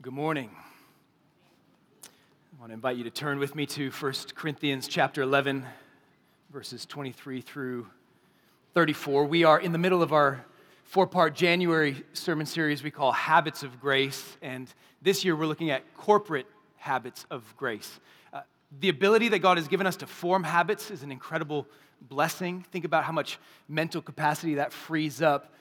Good 0.00 0.14
morning. 0.14 0.50
I 2.02 2.58
want 2.58 2.70
to 2.70 2.74
invite 2.74 2.96
you 2.96 3.04
to 3.04 3.10
turn 3.10 3.38
with 3.38 3.54
me 3.54 3.66
to 3.66 3.90
1 3.90 4.12
Corinthians 4.34 4.88
chapter 4.88 5.22
11, 5.22 5.64
verses 6.50 6.86
23 6.86 7.40
through 7.40 7.86
34. 8.74 9.26
We 9.26 9.44
are 9.44 9.60
in 9.60 9.70
the 9.70 9.78
middle 9.78 10.02
of 10.02 10.12
our 10.12 10.44
four 10.84 11.06
part 11.06 11.36
January 11.36 12.02
sermon 12.14 12.46
series 12.46 12.82
we 12.82 12.90
call 12.90 13.12
Habits 13.12 13.62
of 13.62 13.80
Grace, 13.80 14.38
and 14.40 14.72
this 15.02 15.24
year 15.24 15.36
we're 15.36 15.46
looking 15.46 15.70
at 15.70 15.82
corporate 15.94 16.46
habits 16.78 17.24
of 17.30 17.54
grace. 17.56 18.00
Uh, 18.32 18.40
the 18.80 18.88
ability 18.88 19.28
that 19.28 19.38
God 19.40 19.56
has 19.56 19.68
given 19.68 19.86
us 19.86 19.96
to 19.96 20.06
form 20.06 20.42
habits 20.42 20.90
is 20.90 21.04
an 21.04 21.12
incredible 21.12 21.66
blessing. 22.00 22.64
Think 22.72 22.84
about 22.84 23.04
how 23.04 23.12
much 23.12 23.38
mental 23.68 24.02
capacity 24.02 24.54
that 24.54 24.72
frees 24.72 25.22
up. 25.22 25.52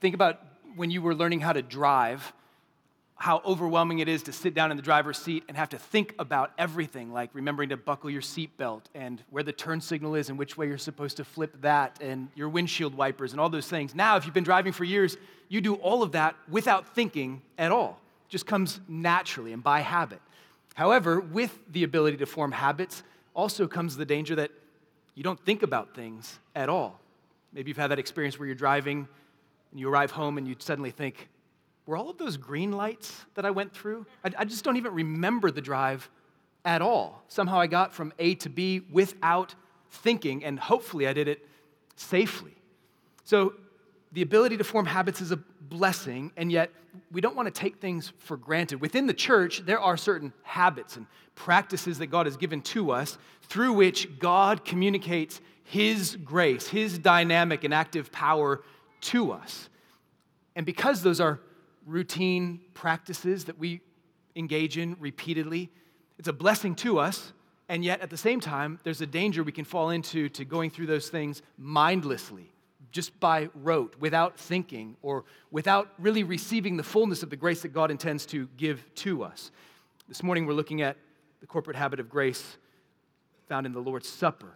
Think 0.00 0.14
about 0.14 0.40
when 0.76 0.90
you 0.90 1.02
were 1.02 1.14
learning 1.14 1.40
how 1.40 1.52
to 1.52 1.60
drive 1.60 2.32
how 3.18 3.42
overwhelming 3.44 3.98
it 3.98 4.08
is 4.08 4.22
to 4.22 4.32
sit 4.32 4.54
down 4.54 4.70
in 4.70 4.76
the 4.76 4.82
driver's 4.82 5.18
seat 5.18 5.42
and 5.48 5.56
have 5.56 5.68
to 5.70 5.78
think 5.78 6.14
about 6.20 6.52
everything, 6.56 7.12
like 7.12 7.30
remembering 7.32 7.68
to 7.70 7.76
buckle 7.76 8.08
your 8.08 8.22
seatbelt 8.22 8.82
and 8.94 9.22
where 9.30 9.42
the 9.42 9.52
turn 9.52 9.80
signal 9.80 10.14
is 10.14 10.28
and 10.28 10.38
which 10.38 10.56
way 10.56 10.68
you're 10.68 10.78
supposed 10.78 11.16
to 11.16 11.24
flip 11.24 11.60
that 11.60 11.98
and 12.00 12.28
your 12.36 12.48
windshield 12.48 12.94
wipers 12.94 13.32
and 13.32 13.40
all 13.40 13.48
those 13.48 13.66
things. 13.66 13.92
Now, 13.92 14.16
if 14.16 14.24
you've 14.24 14.34
been 14.34 14.44
driving 14.44 14.72
for 14.72 14.84
years, 14.84 15.16
you 15.48 15.60
do 15.60 15.74
all 15.74 16.04
of 16.04 16.12
that 16.12 16.36
without 16.48 16.94
thinking 16.94 17.42
at 17.58 17.72
all. 17.72 18.00
It 18.28 18.30
just 18.30 18.46
comes 18.46 18.78
naturally 18.86 19.52
and 19.52 19.64
by 19.64 19.80
habit. 19.80 20.20
However, 20.74 21.18
with 21.18 21.58
the 21.72 21.82
ability 21.82 22.18
to 22.18 22.26
form 22.26 22.52
habits 22.52 23.02
also 23.34 23.66
comes 23.66 23.96
the 23.96 24.04
danger 24.04 24.36
that 24.36 24.52
you 25.16 25.24
don't 25.24 25.44
think 25.44 25.64
about 25.64 25.92
things 25.92 26.38
at 26.54 26.68
all. 26.68 27.00
Maybe 27.52 27.70
you've 27.70 27.78
had 27.78 27.90
that 27.90 27.98
experience 27.98 28.38
where 28.38 28.46
you're 28.46 28.54
driving 28.54 29.08
and 29.72 29.80
you 29.80 29.88
arrive 29.88 30.12
home 30.12 30.38
and 30.38 30.46
you 30.46 30.54
suddenly 30.60 30.92
think, 30.92 31.28
were 31.88 31.96
all 31.96 32.10
of 32.10 32.18
those 32.18 32.36
green 32.36 32.70
lights 32.70 33.24
that 33.34 33.46
I 33.46 33.50
went 33.50 33.72
through? 33.72 34.04
I, 34.22 34.30
I, 34.40 34.44
just 34.44 34.62
don't 34.62 34.76
even 34.76 34.92
remember 34.92 35.50
the 35.50 35.62
drive 35.62 36.10
at 36.62 36.82
all. 36.82 37.24
Somehow 37.28 37.58
I 37.58 37.66
got 37.66 37.94
from 37.94 38.12
A 38.18 38.34
to 38.36 38.50
B 38.50 38.82
without 38.92 39.54
thinking, 39.90 40.44
and 40.44 40.60
hopefully 40.60 41.08
I 41.08 41.14
did 41.14 41.28
it 41.28 41.48
safely. 41.96 42.52
So 43.24 43.54
the 44.12 44.20
ability 44.20 44.58
to 44.58 44.64
form 44.64 44.84
habits 44.84 45.22
is 45.22 45.32
a 45.32 45.38
blessing, 45.38 46.30
and 46.36 46.52
yet 46.52 46.70
we 47.10 47.22
don't 47.22 47.34
want 47.34 47.46
to 47.46 47.58
take 47.58 47.80
things 47.80 48.12
for 48.18 48.36
granted. 48.36 48.82
Within 48.82 49.06
the 49.06 49.14
church, 49.14 49.64
there 49.64 49.80
are 49.80 49.96
certain 49.96 50.34
habits 50.42 50.98
and 50.98 51.06
practices 51.36 51.96
that 52.00 52.08
God 52.08 52.26
has 52.26 52.36
given 52.36 52.60
to 52.62 52.90
us 52.90 53.16
through 53.44 53.72
which 53.72 54.18
God 54.18 54.62
communicates 54.62 55.40
His 55.64 56.16
grace, 56.16 56.68
His 56.68 56.98
dynamic 56.98 57.64
and 57.64 57.72
active 57.72 58.12
power 58.12 58.60
to 59.00 59.32
us. 59.32 59.70
And 60.54 60.66
because 60.66 61.02
those 61.02 61.18
are 61.18 61.40
routine 61.88 62.60
practices 62.74 63.46
that 63.46 63.58
we 63.58 63.80
engage 64.36 64.76
in 64.76 64.96
repeatedly. 65.00 65.70
It's 66.18 66.28
a 66.28 66.32
blessing 66.32 66.74
to 66.76 66.98
us, 66.98 67.32
and 67.68 67.82
yet 67.82 68.00
at 68.00 68.10
the 68.10 68.16
same 68.16 68.40
time, 68.40 68.78
there's 68.84 69.00
a 69.00 69.06
danger 69.06 69.42
we 69.42 69.52
can 69.52 69.64
fall 69.64 69.90
into 69.90 70.28
to 70.30 70.44
going 70.44 70.70
through 70.70 70.86
those 70.86 71.08
things 71.08 71.42
mindlessly, 71.56 72.52
just 72.92 73.18
by 73.20 73.48
rote, 73.54 73.96
without 73.98 74.38
thinking, 74.38 74.96
or 75.02 75.24
without 75.50 75.92
really 75.98 76.22
receiving 76.22 76.76
the 76.76 76.82
fullness 76.82 77.22
of 77.22 77.30
the 77.30 77.36
grace 77.36 77.62
that 77.62 77.72
God 77.72 77.90
intends 77.90 78.26
to 78.26 78.48
give 78.56 78.84
to 78.96 79.24
us. 79.24 79.50
This 80.08 80.22
morning, 80.22 80.46
we're 80.46 80.52
looking 80.52 80.82
at 80.82 80.96
the 81.40 81.46
corporate 81.46 81.76
habit 81.76 82.00
of 82.00 82.08
grace 82.08 82.58
found 83.48 83.64
in 83.64 83.72
the 83.72 83.80
Lord's 83.80 84.08
Supper. 84.08 84.52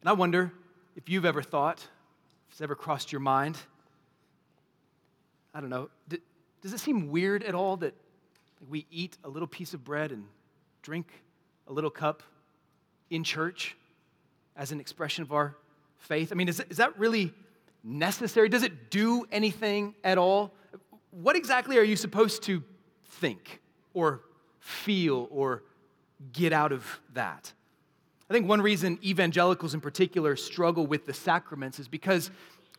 And 0.00 0.08
I 0.08 0.12
wonder 0.12 0.52
if 0.94 1.08
you've 1.08 1.24
ever 1.24 1.42
thought, 1.42 1.78
if 1.78 2.52
it's 2.52 2.60
ever 2.60 2.76
crossed 2.76 3.10
your 3.10 3.20
mind, 3.20 3.58
I 5.54 5.60
don't 5.60 5.70
know, 5.70 5.88
does 6.60 6.72
it 6.72 6.80
seem 6.80 7.10
weird 7.10 7.44
at 7.44 7.54
all 7.54 7.76
that 7.76 7.94
we 8.68 8.86
eat 8.90 9.16
a 9.22 9.28
little 9.28 9.46
piece 9.46 9.72
of 9.72 9.84
bread 9.84 10.10
and 10.10 10.24
drink 10.82 11.06
a 11.68 11.72
little 11.72 11.90
cup 11.90 12.22
in 13.10 13.22
church 13.22 13.76
as 14.56 14.72
an 14.72 14.80
expression 14.80 15.22
of 15.22 15.32
our 15.32 15.56
faith? 15.98 16.32
I 16.32 16.34
mean, 16.34 16.48
is, 16.48 16.60
is 16.68 16.78
that 16.78 16.98
really 16.98 17.32
necessary? 17.84 18.48
Does 18.48 18.64
it 18.64 18.90
do 18.90 19.26
anything 19.30 19.94
at 20.02 20.18
all? 20.18 20.52
What 21.10 21.36
exactly 21.36 21.78
are 21.78 21.84
you 21.84 21.96
supposed 21.96 22.42
to 22.44 22.62
think 23.04 23.60
or 23.92 24.22
feel 24.58 25.28
or 25.30 25.62
get 26.32 26.52
out 26.52 26.72
of 26.72 26.84
that? 27.12 27.52
I 28.28 28.32
think 28.32 28.48
one 28.48 28.62
reason 28.62 28.98
evangelicals 29.04 29.74
in 29.74 29.80
particular 29.80 30.34
struggle 30.34 30.86
with 30.86 31.06
the 31.06 31.14
sacraments 31.14 31.78
is 31.78 31.86
because 31.86 32.30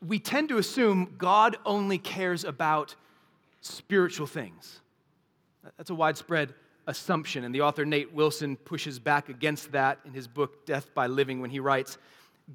we 0.06 0.19
tend 0.19 0.50
to 0.50 0.57
assume 0.57 1.16
God 1.17 1.57
only 1.66 1.97
cares 1.97 2.44
about 2.44 2.95
spiritual 3.61 4.28
things. 4.28 4.81
That's 5.78 5.89
a 5.89 5.95
widespread 5.95 6.53
assumption, 6.88 7.44
and 7.44 7.53
the 7.53 7.61
author 7.61 7.85
Nate 7.85 8.13
Wilson 8.13 8.56
pushes 8.56 9.00
back 9.00 9.29
against 9.29 9.72
that 9.72 10.00
in 10.06 10.13
his 10.13 10.28
book, 10.28 10.66
Death 10.66 10.94
by 10.94 11.07
Living, 11.07 11.41
when 11.41 11.50
he 11.50 11.59
writes 11.59 11.97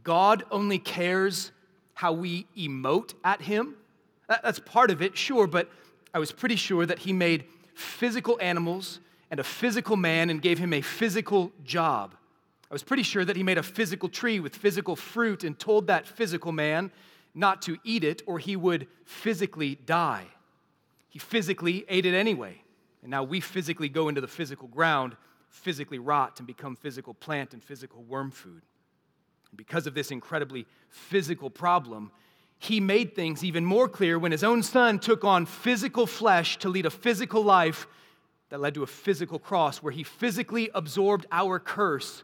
God 0.05 0.45
only 0.51 0.79
cares 0.79 1.51
how 1.95 2.13
we 2.13 2.47
emote 2.57 3.15
at 3.25 3.43
Him. 3.43 3.75
That's 4.29 4.59
part 4.59 4.91
of 4.91 5.03
it, 5.03 5.19
sure, 5.19 5.47
but 5.47 5.69
I 6.15 6.19
was 6.19 6.33
pretty 6.33 6.57
sure 6.57 6.87
that 6.87 7.01
He 7.01 7.13
made 7.13 7.45
physical 7.75 8.39
animals 8.41 9.01
and 9.31 9.39
a 9.41 9.45
physical 9.45 9.97
man 9.97 10.31
and 10.31 10.41
gave 10.41 10.59
him 10.59 10.73
a 10.73 10.81
physical 10.81 11.53
job. 11.65 12.15
I 12.71 12.75
was 12.75 12.83
pretty 12.83 13.03
sure 13.03 13.25
that 13.25 13.37
He 13.37 13.43
made 13.43 13.59
a 13.59 13.63
physical 13.63 14.09
tree 14.09 14.41
with 14.41 14.57
physical 14.57 14.97
fruit 14.97 15.45
and 15.45 15.59
told 15.59 15.89
that 15.89 16.07
physical 16.07 16.53
man 16.53 16.91
not 17.35 17.63
to 17.63 17.79
eat 17.85 18.05
it 18.05 18.23
or 18.27 18.39
he 18.39 18.57
would 18.57 18.87
physically 19.05 19.77
die. 19.87 20.27
He 21.09 21.19
physically 21.19 21.85
ate 21.89 22.07
it 22.07 22.15
anyway. 22.15 22.63
And 23.03 23.11
now 23.11 23.25
we 23.25 23.41
physically 23.41 23.89
go 23.89 24.09
into 24.09 24.21
the 24.21 24.29
physical 24.29 24.69
ground, 24.69 25.17
physically 25.49 25.99
rot, 25.99 26.39
and 26.39 26.47
become 26.47 26.77
physical 26.77 27.15
plant 27.15 27.55
and 27.55 27.63
physical 27.63 28.03
worm 28.03 28.31
food. 28.31 28.63
And 29.51 29.57
because 29.57 29.87
of 29.87 29.95
this 29.95 30.11
incredibly 30.11 30.67
physical 30.89 31.51
problem, 31.51 32.13
he 32.59 32.79
made 32.79 33.15
things 33.15 33.43
even 33.43 33.65
more 33.65 33.89
clear 33.89 34.19
when 34.19 34.33
his 34.33 34.45
own 34.45 34.63
son 34.63 34.99
took 34.99 35.25
on 35.25 35.47
physical 35.47 36.07
flesh 36.07 36.59
to 36.59 36.69
lead 36.69 36.87
a 36.87 36.91
physical 36.91 37.43
life 37.43 37.87
that 38.51 38.61
led 38.61 38.75
to 38.75 38.83
a 38.83 38.87
physical 38.87 39.39
cross 39.39 39.79
where 39.79 39.93
he 39.93 40.03
physically 40.03 40.71
absorbed 40.75 41.25
our 41.33 41.59
curse, 41.59 42.23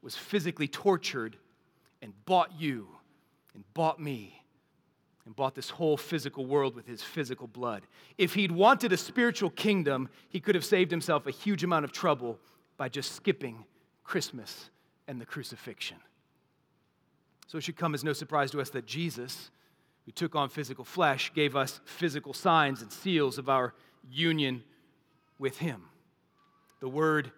was 0.00 0.14
physically 0.14 0.68
tortured, 0.68 1.36
and 2.00 2.12
bought 2.24 2.52
you 2.58 2.93
and 3.54 3.64
bought 3.74 4.00
me 4.00 4.42
and 5.26 5.34
bought 5.34 5.54
this 5.54 5.70
whole 5.70 5.96
physical 5.96 6.44
world 6.44 6.74
with 6.74 6.86
his 6.86 7.02
physical 7.02 7.46
blood. 7.46 7.86
If 8.18 8.34
he'd 8.34 8.52
wanted 8.52 8.92
a 8.92 8.96
spiritual 8.96 9.50
kingdom, 9.50 10.10
he 10.28 10.40
could 10.40 10.54
have 10.54 10.64
saved 10.64 10.90
himself 10.90 11.26
a 11.26 11.30
huge 11.30 11.64
amount 11.64 11.84
of 11.84 11.92
trouble 11.92 12.38
by 12.76 12.88
just 12.88 13.12
skipping 13.12 13.64
Christmas 14.02 14.70
and 15.08 15.20
the 15.20 15.24
crucifixion. 15.24 15.96
So 17.46 17.58
it 17.58 17.64
should 17.64 17.76
come 17.76 17.94
as 17.94 18.04
no 18.04 18.12
surprise 18.12 18.50
to 18.50 18.60
us 18.60 18.70
that 18.70 18.86
Jesus, 18.86 19.50
who 20.04 20.12
took 20.12 20.34
on 20.34 20.48
physical 20.48 20.84
flesh, 20.84 21.32
gave 21.34 21.56
us 21.56 21.80
physical 21.84 22.34
signs 22.34 22.82
and 22.82 22.92
seals 22.92 23.38
of 23.38 23.48
our 23.48 23.74
union 24.10 24.62
with 25.38 25.58
him. 25.58 25.84
The 26.80 26.88
Word 26.88 27.32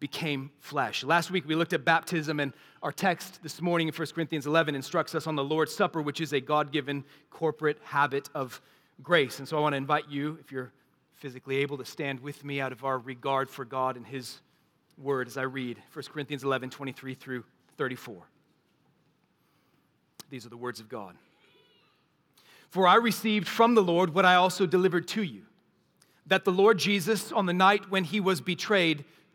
became 0.00 0.50
flesh. 0.60 1.02
Last 1.02 1.30
week 1.30 1.46
we 1.46 1.54
looked 1.54 1.72
at 1.72 1.84
baptism, 1.84 2.40
and 2.40 2.52
our 2.82 2.92
text 2.92 3.42
this 3.42 3.60
morning 3.60 3.88
in 3.88 3.94
1 3.94 4.08
Corinthians 4.14 4.46
11 4.46 4.74
instructs 4.74 5.14
us 5.14 5.26
on 5.26 5.34
the 5.34 5.44
Lord's 5.44 5.74
Supper, 5.74 6.00
which 6.00 6.20
is 6.20 6.32
a 6.32 6.40
God 6.40 6.72
given 6.72 7.04
corporate 7.30 7.78
habit 7.82 8.28
of 8.34 8.60
grace. 9.02 9.38
And 9.38 9.48
so 9.48 9.56
I 9.56 9.60
want 9.60 9.72
to 9.72 9.78
invite 9.78 10.08
you, 10.08 10.38
if 10.40 10.52
you're 10.52 10.72
physically 11.14 11.56
able, 11.56 11.78
to 11.78 11.84
stand 11.84 12.20
with 12.20 12.44
me 12.44 12.60
out 12.60 12.72
of 12.72 12.84
our 12.84 12.98
regard 12.98 13.50
for 13.50 13.64
God 13.64 13.96
and 13.96 14.06
His 14.06 14.40
word 14.96 15.26
as 15.26 15.36
I 15.36 15.42
read 15.42 15.78
1 15.92 16.04
Corinthians 16.12 16.44
11 16.44 16.70
23 16.70 17.14
through 17.14 17.44
34. 17.76 18.22
These 20.30 20.46
are 20.46 20.50
the 20.50 20.56
words 20.56 20.80
of 20.80 20.88
God. 20.88 21.16
For 22.70 22.86
I 22.86 22.96
received 22.96 23.48
from 23.48 23.74
the 23.74 23.82
Lord 23.82 24.14
what 24.14 24.26
I 24.26 24.34
also 24.34 24.66
delivered 24.66 25.08
to 25.08 25.22
you 25.22 25.42
that 26.28 26.44
the 26.44 26.52
Lord 26.52 26.78
Jesus, 26.78 27.32
on 27.32 27.46
the 27.46 27.54
night 27.54 27.90
when 27.90 28.04
he 28.04 28.20
was 28.20 28.40
betrayed, 28.40 29.04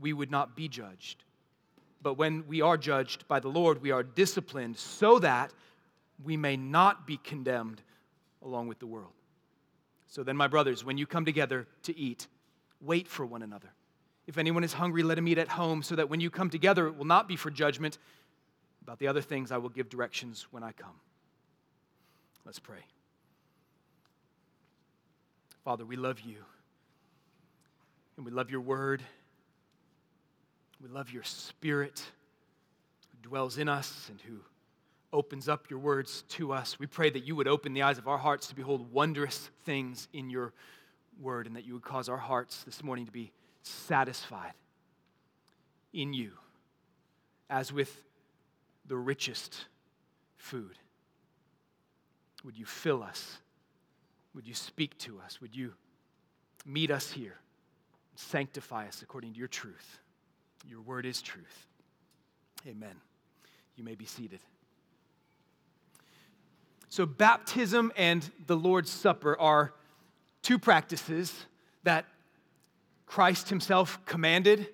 we 0.00 0.12
would 0.12 0.30
not 0.30 0.56
be 0.56 0.68
judged. 0.68 1.24
But 2.02 2.14
when 2.14 2.46
we 2.46 2.62
are 2.62 2.76
judged 2.76 3.28
by 3.28 3.40
the 3.40 3.48
Lord, 3.48 3.82
we 3.82 3.90
are 3.90 4.02
disciplined 4.02 4.78
so 4.78 5.18
that 5.18 5.52
we 6.24 6.36
may 6.36 6.56
not 6.56 7.06
be 7.06 7.18
condemned 7.18 7.82
along 8.42 8.68
with 8.68 8.78
the 8.78 8.86
world. 8.86 9.12
So 10.06 10.22
then, 10.22 10.36
my 10.36 10.48
brothers, 10.48 10.84
when 10.84 10.98
you 10.98 11.06
come 11.06 11.24
together 11.24 11.66
to 11.84 11.96
eat, 11.96 12.26
wait 12.80 13.06
for 13.06 13.24
one 13.24 13.42
another. 13.42 13.68
If 14.26 14.38
anyone 14.38 14.64
is 14.64 14.72
hungry, 14.72 15.02
let 15.02 15.18
him 15.18 15.28
eat 15.28 15.38
at 15.38 15.48
home, 15.48 15.82
so 15.82 15.94
that 15.96 16.08
when 16.08 16.20
you 16.20 16.30
come 16.30 16.50
together, 16.50 16.86
it 16.86 16.96
will 16.96 17.04
not 17.04 17.28
be 17.28 17.36
for 17.36 17.50
judgment. 17.50 17.98
About 18.82 18.98
the 18.98 19.08
other 19.08 19.20
things, 19.20 19.52
I 19.52 19.58
will 19.58 19.68
give 19.68 19.88
directions 19.88 20.46
when 20.50 20.62
I 20.62 20.72
come. 20.72 20.98
Let's 22.44 22.58
pray. 22.58 22.84
Father, 25.64 25.84
we 25.84 25.96
love 25.96 26.20
you, 26.20 26.36
and 28.16 28.24
we 28.24 28.32
love 28.32 28.50
your 28.50 28.62
word. 28.62 29.02
We 30.80 30.88
love 30.88 31.10
your 31.10 31.22
spirit 31.22 32.02
who 33.10 33.28
dwells 33.28 33.58
in 33.58 33.68
us 33.68 34.08
and 34.08 34.20
who 34.22 34.38
opens 35.12 35.48
up 35.48 35.68
your 35.68 35.78
words 35.78 36.22
to 36.30 36.52
us. 36.52 36.78
We 36.78 36.86
pray 36.86 37.10
that 37.10 37.24
you 37.24 37.36
would 37.36 37.48
open 37.48 37.74
the 37.74 37.82
eyes 37.82 37.98
of 37.98 38.08
our 38.08 38.18
hearts 38.18 38.46
to 38.48 38.54
behold 38.54 38.92
wondrous 38.92 39.50
things 39.64 40.08
in 40.12 40.30
your 40.30 40.52
word 41.20 41.46
and 41.46 41.56
that 41.56 41.66
you 41.66 41.74
would 41.74 41.82
cause 41.82 42.08
our 42.08 42.16
hearts 42.16 42.62
this 42.64 42.82
morning 42.82 43.06
to 43.06 43.12
be 43.12 43.32
satisfied 43.62 44.52
in 45.92 46.12
you 46.12 46.32
as 47.50 47.72
with 47.72 48.04
the 48.86 48.96
richest 48.96 49.66
food. 50.36 50.78
Would 52.44 52.56
you 52.56 52.64
fill 52.64 53.02
us? 53.02 53.38
Would 54.34 54.46
you 54.46 54.54
speak 54.54 54.96
to 54.98 55.20
us? 55.20 55.40
Would 55.40 55.54
you 55.54 55.74
meet 56.64 56.90
us 56.90 57.10
here? 57.10 57.36
Sanctify 58.14 58.86
us 58.86 59.02
according 59.02 59.32
to 59.32 59.38
your 59.38 59.48
truth. 59.48 59.98
Your 60.68 60.80
word 60.80 61.06
is 61.06 61.22
truth. 61.22 61.66
Amen. 62.66 62.94
You 63.76 63.84
may 63.84 63.94
be 63.94 64.04
seated. 64.04 64.40
So, 66.90 67.06
baptism 67.06 67.92
and 67.96 68.28
the 68.46 68.56
Lord's 68.56 68.90
Supper 68.90 69.38
are 69.38 69.72
two 70.42 70.58
practices 70.58 71.46
that 71.84 72.04
Christ 73.06 73.48
himself 73.48 74.04
commanded. 74.06 74.68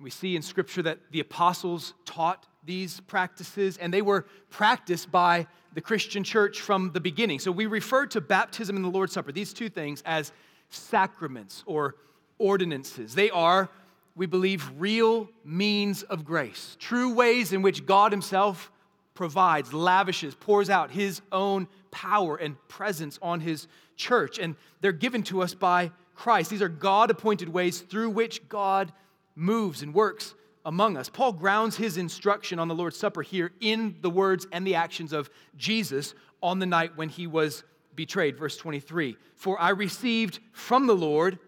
We 0.00 0.10
see 0.10 0.36
in 0.36 0.42
Scripture 0.42 0.82
that 0.82 0.98
the 1.10 1.20
apostles 1.20 1.94
taught 2.04 2.46
these 2.64 3.00
practices, 3.00 3.76
and 3.76 3.92
they 3.92 4.00
were 4.00 4.26
practiced 4.48 5.10
by 5.10 5.46
the 5.74 5.80
Christian 5.80 6.22
church 6.22 6.60
from 6.60 6.92
the 6.92 7.00
beginning. 7.00 7.40
So, 7.40 7.50
we 7.50 7.66
refer 7.66 8.06
to 8.06 8.20
baptism 8.20 8.76
and 8.76 8.84
the 8.84 8.90
Lord's 8.90 9.12
Supper, 9.12 9.32
these 9.32 9.52
two 9.52 9.68
things, 9.68 10.02
as 10.06 10.32
sacraments 10.70 11.64
or 11.66 11.96
ordinances. 12.38 13.14
They 13.14 13.30
are 13.30 13.68
we 14.16 14.26
believe, 14.26 14.70
real 14.78 15.28
means 15.44 16.02
of 16.04 16.24
grace, 16.24 16.76
true 16.78 17.14
ways 17.14 17.52
in 17.52 17.62
which 17.62 17.84
God 17.84 18.12
Himself 18.12 18.70
provides, 19.14 19.72
lavishes, 19.72 20.34
pours 20.34 20.70
out 20.70 20.90
His 20.90 21.20
own 21.32 21.68
power 21.90 22.36
and 22.36 22.56
presence 22.68 23.18
on 23.22 23.40
His 23.40 23.66
church. 23.96 24.38
And 24.38 24.56
they're 24.80 24.92
given 24.92 25.22
to 25.24 25.42
us 25.42 25.54
by 25.54 25.90
Christ. 26.14 26.50
These 26.50 26.62
are 26.62 26.68
God 26.68 27.10
appointed 27.10 27.48
ways 27.48 27.80
through 27.80 28.10
which 28.10 28.48
God 28.48 28.92
moves 29.34 29.82
and 29.82 29.92
works 29.92 30.34
among 30.64 30.96
us. 30.96 31.08
Paul 31.08 31.32
grounds 31.32 31.76
his 31.76 31.96
instruction 31.96 32.58
on 32.58 32.68
the 32.68 32.74
Lord's 32.74 32.96
Supper 32.96 33.22
here 33.22 33.52
in 33.60 33.96
the 34.00 34.10
words 34.10 34.46
and 34.52 34.66
the 34.66 34.76
actions 34.76 35.12
of 35.12 35.28
Jesus 35.56 36.14
on 36.42 36.58
the 36.58 36.66
night 36.66 36.96
when 36.96 37.08
he 37.08 37.26
was 37.26 37.64
betrayed. 37.94 38.38
Verse 38.38 38.56
23 38.56 39.16
For 39.34 39.60
I 39.60 39.70
received 39.70 40.40
from 40.52 40.86
the 40.86 40.96
Lord 40.96 41.38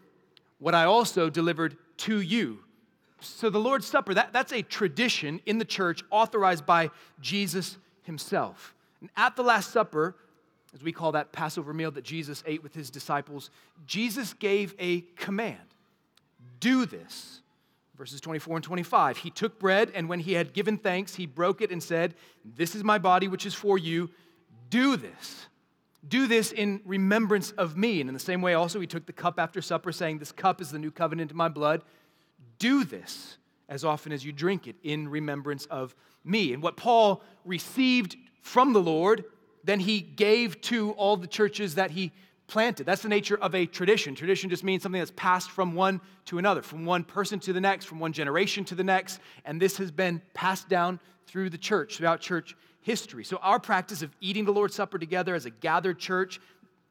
what 0.58 0.74
I 0.74 0.84
also 0.84 1.30
delivered 1.30 1.76
to 1.98 2.20
you. 2.20 2.60
So 3.20 3.50
the 3.50 3.58
Lord's 3.58 3.86
Supper, 3.86 4.14
that, 4.14 4.32
that's 4.32 4.52
a 4.52 4.62
tradition 4.62 5.40
in 5.46 5.58
the 5.58 5.64
church 5.64 6.02
authorized 6.10 6.66
by 6.66 6.90
Jesus 7.20 7.76
himself. 8.02 8.74
And 9.00 9.10
at 9.16 9.36
the 9.36 9.42
Last 9.42 9.70
Supper, 9.70 10.16
as 10.74 10.82
we 10.82 10.92
call 10.92 11.12
that 11.12 11.32
Passover 11.32 11.72
meal 11.72 11.90
that 11.92 12.04
Jesus 12.04 12.42
ate 12.46 12.62
with 12.62 12.74
his 12.74 12.90
disciples, 12.90 13.50
Jesus 13.86 14.34
gave 14.34 14.74
a 14.78 15.00
command 15.16 15.58
do 16.60 16.86
this. 16.86 17.40
Verses 17.96 18.20
24 18.20 18.56
and 18.56 18.64
25. 18.64 19.16
He 19.18 19.30
took 19.30 19.58
bread, 19.58 19.90
and 19.94 20.08
when 20.08 20.20
he 20.20 20.34
had 20.34 20.52
given 20.52 20.76
thanks, 20.76 21.14
he 21.14 21.26
broke 21.26 21.62
it 21.62 21.70
and 21.70 21.82
said, 21.82 22.14
This 22.44 22.74
is 22.74 22.84
my 22.84 22.98
body, 22.98 23.28
which 23.28 23.46
is 23.46 23.54
for 23.54 23.78
you. 23.78 24.10
Do 24.68 24.96
this. 24.96 25.46
Do 26.08 26.26
this 26.26 26.52
in 26.52 26.80
remembrance 26.84 27.50
of 27.52 27.76
me. 27.76 28.00
And 28.00 28.08
in 28.08 28.14
the 28.14 28.20
same 28.20 28.42
way, 28.42 28.54
also, 28.54 28.80
he 28.80 28.86
took 28.86 29.06
the 29.06 29.12
cup 29.12 29.38
after 29.38 29.60
supper, 29.62 29.92
saying, 29.92 30.18
This 30.18 30.32
cup 30.32 30.60
is 30.60 30.70
the 30.70 30.78
new 30.78 30.90
covenant 30.90 31.30
in 31.30 31.36
my 31.36 31.48
blood. 31.48 31.82
Do 32.58 32.84
this 32.84 33.38
as 33.68 33.84
often 33.84 34.12
as 34.12 34.24
you 34.24 34.32
drink 34.32 34.66
it 34.66 34.76
in 34.82 35.08
remembrance 35.08 35.66
of 35.66 35.94
me. 36.24 36.52
And 36.52 36.62
what 36.62 36.76
Paul 36.76 37.22
received 37.44 38.16
from 38.40 38.72
the 38.72 38.80
Lord, 38.80 39.24
then 39.64 39.80
he 39.80 40.00
gave 40.00 40.60
to 40.62 40.92
all 40.92 41.16
the 41.16 41.26
churches 41.26 41.74
that 41.74 41.90
he 41.90 42.12
planted. 42.46 42.86
That's 42.86 43.02
the 43.02 43.08
nature 43.08 43.36
of 43.36 43.54
a 43.54 43.66
tradition. 43.66 44.14
Tradition 44.14 44.50
just 44.50 44.62
means 44.62 44.82
something 44.82 45.00
that's 45.00 45.12
passed 45.16 45.50
from 45.50 45.74
one 45.74 46.00
to 46.26 46.38
another, 46.38 46.62
from 46.62 46.84
one 46.84 47.02
person 47.02 47.40
to 47.40 47.52
the 47.52 47.60
next, 47.60 47.86
from 47.86 47.98
one 47.98 48.12
generation 48.12 48.64
to 48.66 48.74
the 48.74 48.84
next. 48.84 49.20
And 49.44 49.60
this 49.60 49.76
has 49.78 49.90
been 49.90 50.22
passed 50.34 50.68
down 50.68 51.00
through 51.26 51.50
the 51.50 51.58
church, 51.58 51.96
throughout 51.96 52.20
church 52.20 52.56
history. 52.86 53.24
So, 53.24 53.38
our 53.38 53.58
practice 53.58 54.02
of 54.02 54.14
eating 54.20 54.44
the 54.44 54.52
Lord's 54.52 54.76
Supper 54.76 54.96
together 54.96 55.34
as 55.34 55.44
a 55.44 55.50
gathered 55.50 55.98
church, 55.98 56.40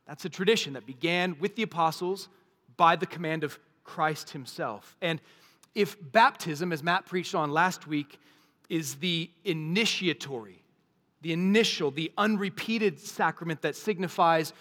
that's 0.05 0.25
a 0.25 0.29
tradition 0.29 0.73
that 0.73 0.85
began 0.85 1.37
with 1.39 1.55
the 1.55 1.63
apostles 1.63 2.27
by 2.75 2.97
the 2.97 3.05
command 3.05 3.45
of 3.45 3.57
Christ 3.85 4.31
Himself. 4.31 4.97
And 5.01 5.21
if 5.73 5.95
baptism, 6.11 6.73
as 6.73 6.83
Matt 6.83 7.05
preached 7.05 7.33
on 7.33 7.51
last 7.51 7.87
week, 7.87 8.19
is 8.67 8.95
the 8.95 9.31
initiatory, 9.45 10.61
the 11.21 11.31
initial, 11.31 11.91
the 11.91 12.11
unrepeated 12.17 12.99
sacrament 12.99 13.61
that 13.61 13.77
signifies 13.77 14.51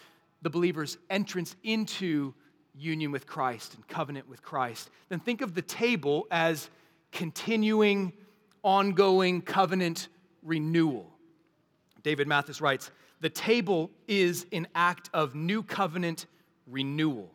the 0.43 0.51
believer's 0.51 0.99
entrance 1.11 1.57
into 1.65 2.33
union 2.77 3.11
with 3.11 3.27
Christ 3.27 3.75
and 3.75 3.87
covenant 3.89 4.29
with 4.29 4.41
Christ, 4.41 4.89
then 5.09 5.19
think 5.19 5.41
of 5.41 5.55
the 5.55 5.63
table 5.63 6.29
as 6.31 6.71
continuing, 7.11 8.13
ongoing 8.63 9.43
covenant 9.43 10.07
renewal. 10.45 11.14
David 12.05 12.29
Mathis 12.29 12.61
writes 12.61 12.93
The 13.21 13.31
table 13.31 13.91
is 14.07 14.47
an 14.53 14.69
act 14.77 15.11
of 15.13 15.35
new 15.35 15.65
covenant 15.65 16.27
renewal, 16.69 17.33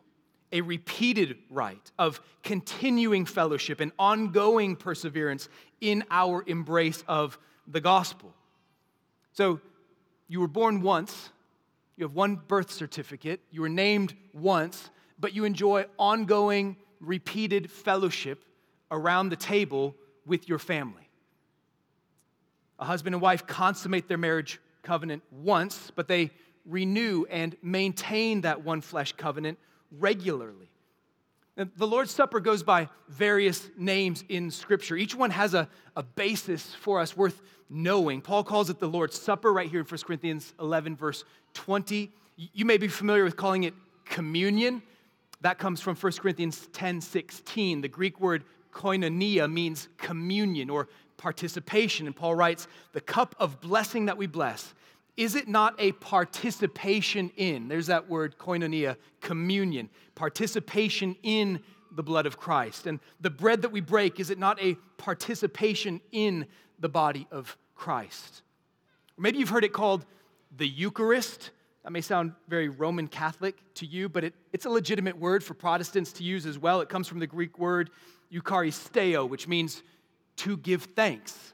a 0.52 0.62
repeated 0.62 1.36
rite 1.50 1.92
of 1.98 2.22
continuing 2.42 3.26
fellowship 3.26 3.80
and 3.80 3.92
ongoing 3.98 4.76
perseverance 4.76 5.50
in 5.82 6.04
our 6.10 6.42
embrace 6.46 7.04
of 7.06 7.38
the 7.66 7.80
gospel. 7.82 8.32
So, 9.32 9.60
you 10.28 10.40
were 10.40 10.48
born 10.48 10.80
once, 10.80 11.30
you 11.96 12.04
have 12.04 12.14
one 12.14 12.36
birth 12.36 12.70
certificate, 12.70 13.40
you 13.50 13.60
were 13.60 13.68
named 13.68 14.14
once, 14.32 14.90
but 15.18 15.34
you 15.34 15.44
enjoy 15.44 15.86
ongoing, 15.98 16.76
repeated 17.00 17.70
fellowship 17.70 18.44
around 18.92 19.28
the 19.28 19.36
table 19.36 19.96
with 20.24 20.48
your 20.48 20.58
family. 20.58 21.09
A 22.80 22.84
husband 22.84 23.14
and 23.14 23.22
wife 23.22 23.46
consummate 23.46 24.08
their 24.08 24.18
marriage 24.18 24.60
covenant 24.82 25.22
once, 25.30 25.92
but 25.94 26.08
they 26.08 26.30
renew 26.66 27.26
and 27.30 27.56
maintain 27.62 28.40
that 28.40 28.64
one 28.64 28.80
flesh 28.80 29.12
covenant 29.12 29.58
regularly. 29.92 30.70
And 31.56 31.70
the 31.76 31.86
Lord's 31.86 32.10
Supper 32.10 32.40
goes 32.40 32.62
by 32.62 32.88
various 33.08 33.68
names 33.76 34.24
in 34.28 34.50
Scripture. 34.50 34.96
Each 34.96 35.14
one 35.14 35.30
has 35.30 35.52
a, 35.52 35.68
a 35.94 36.02
basis 36.02 36.74
for 36.74 37.00
us 37.00 37.16
worth 37.16 37.42
knowing. 37.68 38.22
Paul 38.22 38.44
calls 38.44 38.70
it 38.70 38.78
the 38.78 38.88
Lord's 38.88 39.20
Supper 39.20 39.52
right 39.52 39.68
here 39.68 39.80
in 39.80 39.86
1 39.86 40.00
Corinthians 40.06 40.54
11, 40.58 40.96
verse 40.96 41.24
20. 41.54 42.10
You 42.36 42.64
may 42.64 42.78
be 42.78 42.88
familiar 42.88 43.24
with 43.24 43.36
calling 43.36 43.64
it 43.64 43.74
communion. 44.06 44.82
That 45.42 45.58
comes 45.58 45.80
from 45.80 45.96
1 45.96 46.12
Corinthians 46.14 46.68
10, 46.72 47.00
16. 47.00 47.80
The 47.82 47.88
Greek 47.88 48.20
word 48.20 48.44
koinonia 48.72 49.50
means 49.50 49.88
communion 49.98 50.70
or 50.70 50.88
participation. 51.20 52.06
And 52.06 52.16
Paul 52.16 52.34
writes, 52.34 52.66
The 52.92 53.00
cup 53.00 53.36
of 53.38 53.60
blessing 53.60 54.06
that 54.06 54.16
we 54.16 54.26
bless, 54.26 54.74
is 55.16 55.34
it 55.34 55.46
not 55.46 55.74
a 55.78 55.92
participation 55.92 57.30
in? 57.36 57.68
There's 57.68 57.88
that 57.88 58.08
word 58.08 58.38
koinonia, 58.38 58.96
communion, 59.20 59.90
participation 60.14 61.14
in 61.22 61.60
the 61.92 62.02
blood 62.02 62.24
of 62.24 62.38
Christ? 62.38 62.86
And 62.86 63.00
the 63.20 63.30
bread 63.30 63.62
that 63.62 63.70
we 63.70 63.80
break, 63.80 64.18
is 64.18 64.30
it 64.30 64.38
not 64.38 64.60
a 64.62 64.76
participation 64.96 66.00
in 66.10 66.46
the 66.78 66.88
body 66.88 67.26
of 67.30 67.56
Christ? 67.74 68.42
Or 69.18 69.22
maybe 69.22 69.38
you've 69.38 69.50
heard 69.50 69.64
it 69.64 69.74
called 69.74 70.06
the 70.56 70.66
Eucharist. 70.66 71.50
That 71.84 71.90
may 71.90 72.00
sound 72.00 72.32
very 72.48 72.70
Roman 72.70 73.08
Catholic 73.08 73.56
to 73.74 73.86
you, 73.86 74.08
but 74.08 74.24
it, 74.24 74.34
it's 74.54 74.64
a 74.64 74.70
legitimate 74.70 75.18
word 75.18 75.44
for 75.44 75.52
Protestants 75.52 76.12
to 76.14 76.24
use 76.24 76.46
as 76.46 76.58
well. 76.58 76.80
It 76.80 76.88
comes 76.88 77.08
from 77.08 77.18
the 77.18 77.26
Greek 77.26 77.58
word 77.58 77.90
eucharisteo, 78.32 79.28
which 79.28 79.48
means 79.48 79.82
to 80.40 80.56
give 80.56 80.84
thanks. 80.84 81.52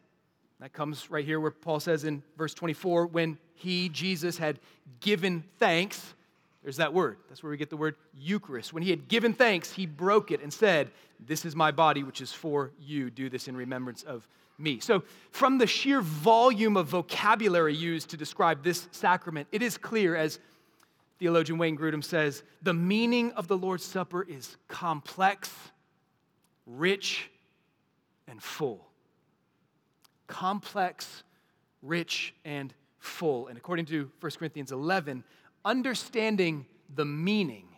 That 0.60 0.72
comes 0.72 1.10
right 1.10 1.24
here 1.24 1.38
where 1.40 1.50
Paul 1.50 1.80
says 1.80 2.04
in 2.04 2.22
verse 2.38 2.54
24, 2.54 3.06
when 3.06 3.38
he, 3.54 3.88
Jesus, 3.88 4.38
had 4.38 4.58
given 5.00 5.44
thanks, 5.58 6.14
there's 6.62 6.76
that 6.78 6.94
word. 6.94 7.18
That's 7.28 7.42
where 7.42 7.50
we 7.50 7.56
get 7.56 7.70
the 7.70 7.76
word 7.76 7.96
Eucharist. 8.14 8.72
When 8.72 8.82
he 8.82 8.90
had 8.90 9.08
given 9.08 9.32
thanks, 9.32 9.72
he 9.72 9.86
broke 9.86 10.30
it 10.30 10.40
and 10.42 10.52
said, 10.52 10.90
This 11.24 11.44
is 11.44 11.54
my 11.54 11.70
body, 11.70 12.02
which 12.02 12.20
is 12.20 12.32
for 12.32 12.70
you. 12.80 13.10
Do 13.10 13.28
this 13.28 13.48
in 13.48 13.56
remembrance 13.56 14.02
of 14.02 14.26
me. 14.58 14.80
So, 14.80 15.02
from 15.30 15.58
the 15.58 15.66
sheer 15.66 16.00
volume 16.00 16.76
of 16.76 16.86
vocabulary 16.86 17.74
used 17.74 18.10
to 18.10 18.16
describe 18.16 18.62
this 18.62 18.88
sacrament, 18.90 19.48
it 19.52 19.62
is 19.62 19.76
clear, 19.76 20.16
as 20.16 20.38
theologian 21.18 21.58
Wayne 21.58 21.76
Grudem 21.76 22.02
says, 22.02 22.42
the 22.62 22.74
meaning 22.74 23.32
of 23.32 23.48
the 23.48 23.58
Lord's 23.58 23.84
Supper 23.84 24.22
is 24.22 24.56
complex, 24.68 25.52
rich, 26.66 27.30
and 28.28 28.42
full. 28.42 28.88
Complex, 30.26 31.22
rich, 31.82 32.34
and 32.44 32.74
full. 32.98 33.48
And 33.48 33.56
according 33.56 33.86
to 33.86 34.10
1 34.20 34.32
Corinthians 34.38 34.72
11, 34.72 35.24
understanding 35.64 36.66
the 36.94 37.04
meaning 37.04 37.68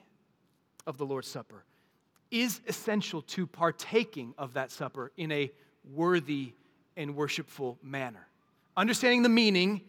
of 0.86 0.98
the 0.98 1.06
Lord's 1.06 1.28
Supper 1.28 1.64
is 2.30 2.60
essential 2.66 3.22
to 3.22 3.46
partaking 3.46 4.34
of 4.36 4.54
that 4.54 4.70
supper 4.70 5.12
in 5.16 5.32
a 5.32 5.50
worthy 5.94 6.52
and 6.96 7.14
worshipful 7.16 7.78
manner. 7.82 8.26
Understanding 8.76 9.22
the 9.22 9.28
meaning 9.28 9.82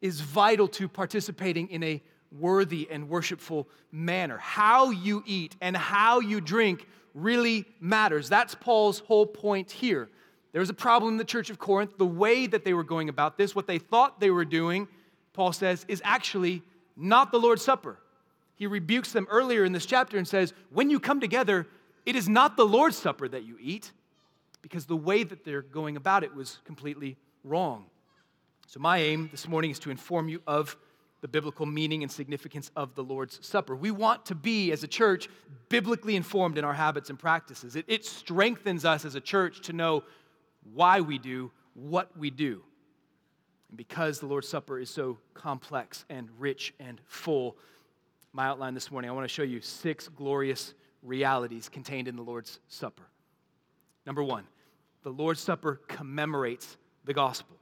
is 0.00 0.20
vital 0.20 0.68
to 0.68 0.88
participating 0.88 1.68
in 1.68 1.82
a 1.82 2.02
worthy 2.32 2.88
and 2.90 3.08
worshipful 3.08 3.68
manner. 3.92 4.36
How 4.36 4.90
you 4.90 5.22
eat 5.26 5.56
and 5.60 5.76
how 5.76 6.20
you 6.20 6.40
drink 6.40 6.86
really 7.16 7.64
matters. 7.80 8.28
That's 8.28 8.54
Paul's 8.54 9.00
whole 9.00 9.26
point 9.26 9.70
here. 9.70 10.08
There 10.52 10.60
was 10.60 10.70
a 10.70 10.74
problem 10.74 11.14
in 11.14 11.18
the 11.18 11.24
church 11.24 11.50
of 11.50 11.58
Corinth. 11.58 11.98
The 11.98 12.06
way 12.06 12.46
that 12.46 12.64
they 12.64 12.74
were 12.74 12.84
going 12.84 13.08
about 13.08 13.36
this, 13.36 13.54
what 13.54 13.66
they 13.66 13.78
thought 13.78 14.20
they 14.20 14.30
were 14.30 14.44
doing, 14.44 14.86
Paul 15.32 15.52
says, 15.52 15.84
is 15.88 16.00
actually 16.04 16.62
not 16.96 17.32
the 17.32 17.38
Lord's 17.38 17.62
Supper. 17.62 17.98
He 18.54 18.66
rebukes 18.66 19.12
them 19.12 19.26
earlier 19.30 19.64
in 19.64 19.72
this 19.72 19.86
chapter 19.86 20.16
and 20.16 20.26
says, 20.26 20.54
When 20.70 20.88
you 20.88 21.00
come 21.00 21.20
together, 21.20 21.66
it 22.04 22.16
is 22.16 22.28
not 22.28 22.56
the 22.56 22.64
Lord's 22.64 22.96
Supper 22.96 23.28
that 23.28 23.44
you 23.44 23.56
eat, 23.60 23.92
because 24.62 24.86
the 24.86 24.96
way 24.96 25.24
that 25.24 25.44
they're 25.44 25.62
going 25.62 25.96
about 25.96 26.22
it 26.22 26.34
was 26.34 26.58
completely 26.64 27.16
wrong. 27.44 27.86
So, 28.66 28.80
my 28.80 28.98
aim 28.98 29.28
this 29.30 29.46
morning 29.46 29.70
is 29.70 29.78
to 29.80 29.90
inform 29.90 30.28
you 30.28 30.42
of 30.46 30.76
the 31.20 31.28
biblical 31.28 31.66
meaning 31.66 32.02
and 32.02 32.12
significance 32.12 32.70
of 32.76 32.94
the 32.94 33.02
Lord's 33.02 33.44
Supper. 33.46 33.74
We 33.74 33.90
want 33.90 34.26
to 34.26 34.34
be, 34.34 34.70
as 34.72 34.82
a 34.82 34.88
church, 34.88 35.28
biblically 35.68 36.14
informed 36.14 36.58
in 36.58 36.64
our 36.64 36.74
habits 36.74 37.10
and 37.10 37.18
practices. 37.18 37.74
It, 37.74 37.86
it 37.88 38.04
strengthens 38.04 38.84
us 38.84 39.04
as 39.04 39.14
a 39.14 39.20
church 39.20 39.62
to 39.62 39.72
know 39.72 40.04
why 40.74 41.00
we 41.00 41.18
do 41.18 41.50
what 41.74 42.16
we 42.16 42.30
do. 42.30 42.62
And 43.68 43.76
because 43.76 44.20
the 44.20 44.26
Lord's 44.26 44.48
Supper 44.48 44.78
is 44.78 44.90
so 44.90 45.18
complex 45.34 46.04
and 46.08 46.28
rich 46.38 46.74
and 46.78 47.00
full, 47.06 47.56
my 48.32 48.46
outline 48.46 48.74
this 48.74 48.90
morning, 48.90 49.10
I 49.10 49.14
want 49.14 49.24
to 49.24 49.32
show 49.32 49.42
you 49.42 49.60
six 49.60 50.08
glorious 50.08 50.74
realities 51.02 51.68
contained 51.68 52.08
in 52.08 52.16
the 52.16 52.22
Lord's 52.22 52.60
Supper. 52.68 53.04
Number 54.04 54.22
one, 54.22 54.44
the 55.02 55.10
Lord's 55.10 55.40
Supper 55.40 55.80
commemorates 55.88 56.76
the 57.04 57.14
gospel. 57.14 57.56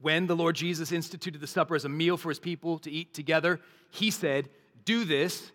When 0.00 0.26
the 0.26 0.36
Lord 0.36 0.56
Jesus 0.56 0.92
instituted 0.92 1.40
the 1.40 1.46
supper 1.46 1.74
as 1.74 1.84
a 1.84 1.88
meal 1.88 2.16
for 2.16 2.30
his 2.30 2.38
people 2.38 2.78
to 2.80 2.90
eat 2.90 3.12
together, 3.12 3.60
he 3.90 4.10
said, 4.10 4.48
Do 4.84 5.04
this 5.04 5.52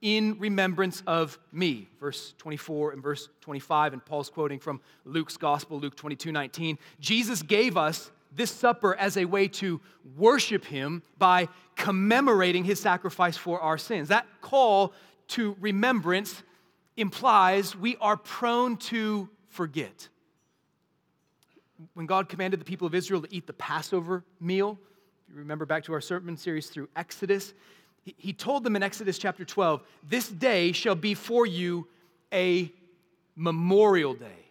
in 0.00 0.38
remembrance 0.38 1.02
of 1.06 1.38
me. 1.52 1.88
Verse 1.98 2.34
24 2.38 2.92
and 2.92 3.02
verse 3.02 3.28
25, 3.40 3.92
and 3.92 4.04
Paul's 4.04 4.30
quoting 4.30 4.58
from 4.58 4.80
Luke's 5.04 5.36
gospel, 5.36 5.78
Luke 5.78 5.96
22 5.96 6.32
19. 6.32 6.78
Jesus 7.00 7.42
gave 7.42 7.76
us 7.76 8.10
this 8.32 8.50
supper 8.50 8.94
as 8.94 9.16
a 9.16 9.24
way 9.24 9.48
to 9.48 9.80
worship 10.16 10.64
him 10.64 11.02
by 11.18 11.48
commemorating 11.76 12.64
his 12.64 12.78
sacrifice 12.78 13.36
for 13.36 13.60
our 13.60 13.76
sins. 13.76 14.08
That 14.08 14.26
call 14.40 14.92
to 15.28 15.56
remembrance 15.60 16.42
implies 16.96 17.74
we 17.74 17.96
are 18.00 18.16
prone 18.16 18.76
to 18.76 19.28
forget. 19.48 20.08
When 21.94 22.06
God 22.06 22.28
commanded 22.28 22.60
the 22.60 22.64
people 22.64 22.86
of 22.86 22.94
Israel 22.94 23.22
to 23.22 23.34
eat 23.34 23.46
the 23.46 23.52
Passover 23.52 24.24
meal, 24.40 24.78
if 25.28 25.34
you 25.34 25.38
remember 25.40 25.66
back 25.66 25.84
to 25.84 25.92
our 25.92 26.00
sermon 26.00 26.36
series 26.36 26.68
through 26.68 26.88
Exodus, 26.96 27.54
he 28.16 28.32
told 28.32 28.64
them 28.64 28.76
in 28.76 28.82
Exodus 28.82 29.18
chapter 29.18 29.44
12, 29.44 29.82
This 30.08 30.28
day 30.28 30.72
shall 30.72 30.94
be 30.94 31.14
for 31.14 31.46
you 31.46 31.86
a 32.32 32.72
memorial 33.36 34.14
day 34.14 34.50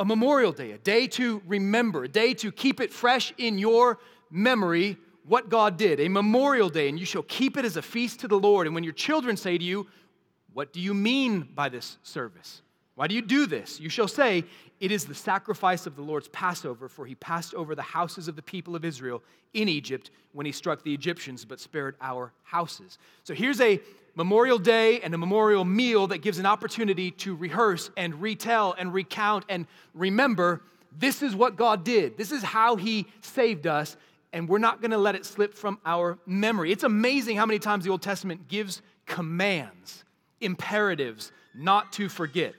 a 0.00 0.04
memorial 0.04 0.50
day, 0.50 0.72
a 0.72 0.78
day 0.78 1.06
to 1.06 1.42
remember, 1.46 2.04
a 2.04 2.08
day 2.08 2.32
to 2.32 2.50
keep 2.50 2.80
it 2.80 2.90
fresh 2.90 3.34
in 3.36 3.58
your 3.58 3.98
memory 4.30 4.96
what 5.26 5.50
God 5.50 5.76
did, 5.76 6.00
a 6.00 6.08
memorial 6.08 6.70
day, 6.70 6.88
and 6.88 6.98
you 6.98 7.04
shall 7.04 7.22
keep 7.22 7.58
it 7.58 7.66
as 7.66 7.76
a 7.76 7.82
feast 7.82 8.20
to 8.20 8.28
the 8.28 8.38
Lord. 8.38 8.66
And 8.66 8.74
when 8.74 8.82
your 8.82 8.94
children 8.94 9.36
say 9.36 9.58
to 9.58 9.62
you, 9.62 9.86
What 10.54 10.72
do 10.72 10.80
you 10.80 10.94
mean 10.94 11.42
by 11.54 11.68
this 11.68 11.98
service? 12.02 12.62
Why 12.94 13.06
do 13.06 13.14
you 13.14 13.22
do 13.22 13.46
this? 13.46 13.80
You 13.80 13.88
shall 13.88 14.08
say, 14.08 14.44
It 14.80 14.92
is 14.92 15.04
the 15.04 15.14
sacrifice 15.14 15.86
of 15.86 15.96
the 15.96 16.02
Lord's 16.02 16.28
Passover, 16.28 16.88
for 16.88 17.06
he 17.06 17.14
passed 17.14 17.54
over 17.54 17.74
the 17.74 17.82
houses 17.82 18.28
of 18.28 18.36
the 18.36 18.42
people 18.42 18.76
of 18.76 18.84
Israel 18.84 19.22
in 19.54 19.68
Egypt 19.68 20.10
when 20.32 20.46
he 20.46 20.52
struck 20.52 20.82
the 20.82 20.94
Egyptians, 20.94 21.44
but 21.44 21.60
spared 21.60 21.96
our 22.00 22.32
houses. 22.42 22.98
So 23.24 23.34
here's 23.34 23.60
a 23.60 23.80
Memorial 24.16 24.58
Day 24.58 25.00
and 25.00 25.14
a 25.14 25.18
memorial 25.18 25.64
meal 25.64 26.08
that 26.08 26.18
gives 26.18 26.38
an 26.38 26.46
opportunity 26.46 27.10
to 27.12 27.34
rehearse 27.34 27.90
and 27.96 28.20
retell 28.20 28.74
and 28.76 28.92
recount 28.92 29.44
and 29.48 29.66
remember 29.94 30.62
this 30.98 31.22
is 31.22 31.36
what 31.36 31.56
God 31.56 31.84
did. 31.84 32.16
This 32.16 32.32
is 32.32 32.42
how 32.42 32.76
He 32.76 33.06
saved 33.22 33.66
us, 33.66 33.96
and 34.32 34.48
we're 34.48 34.58
not 34.58 34.80
going 34.80 34.90
to 34.90 34.98
let 34.98 35.14
it 35.14 35.24
slip 35.24 35.54
from 35.54 35.78
our 35.86 36.18
memory. 36.26 36.72
It's 36.72 36.82
amazing 36.82 37.36
how 37.36 37.46
many 37.46 37.58
times 37.58 37.84
the 37.84 37.90
Old 37.90 38.02
Testament 38.02 38.48
gives 38.48 38.82
commands, 39.06 40.04
imperatives 40.40 41.32
not 41.54 41.92
to 41.92 42.08
forget. 42.08 42.54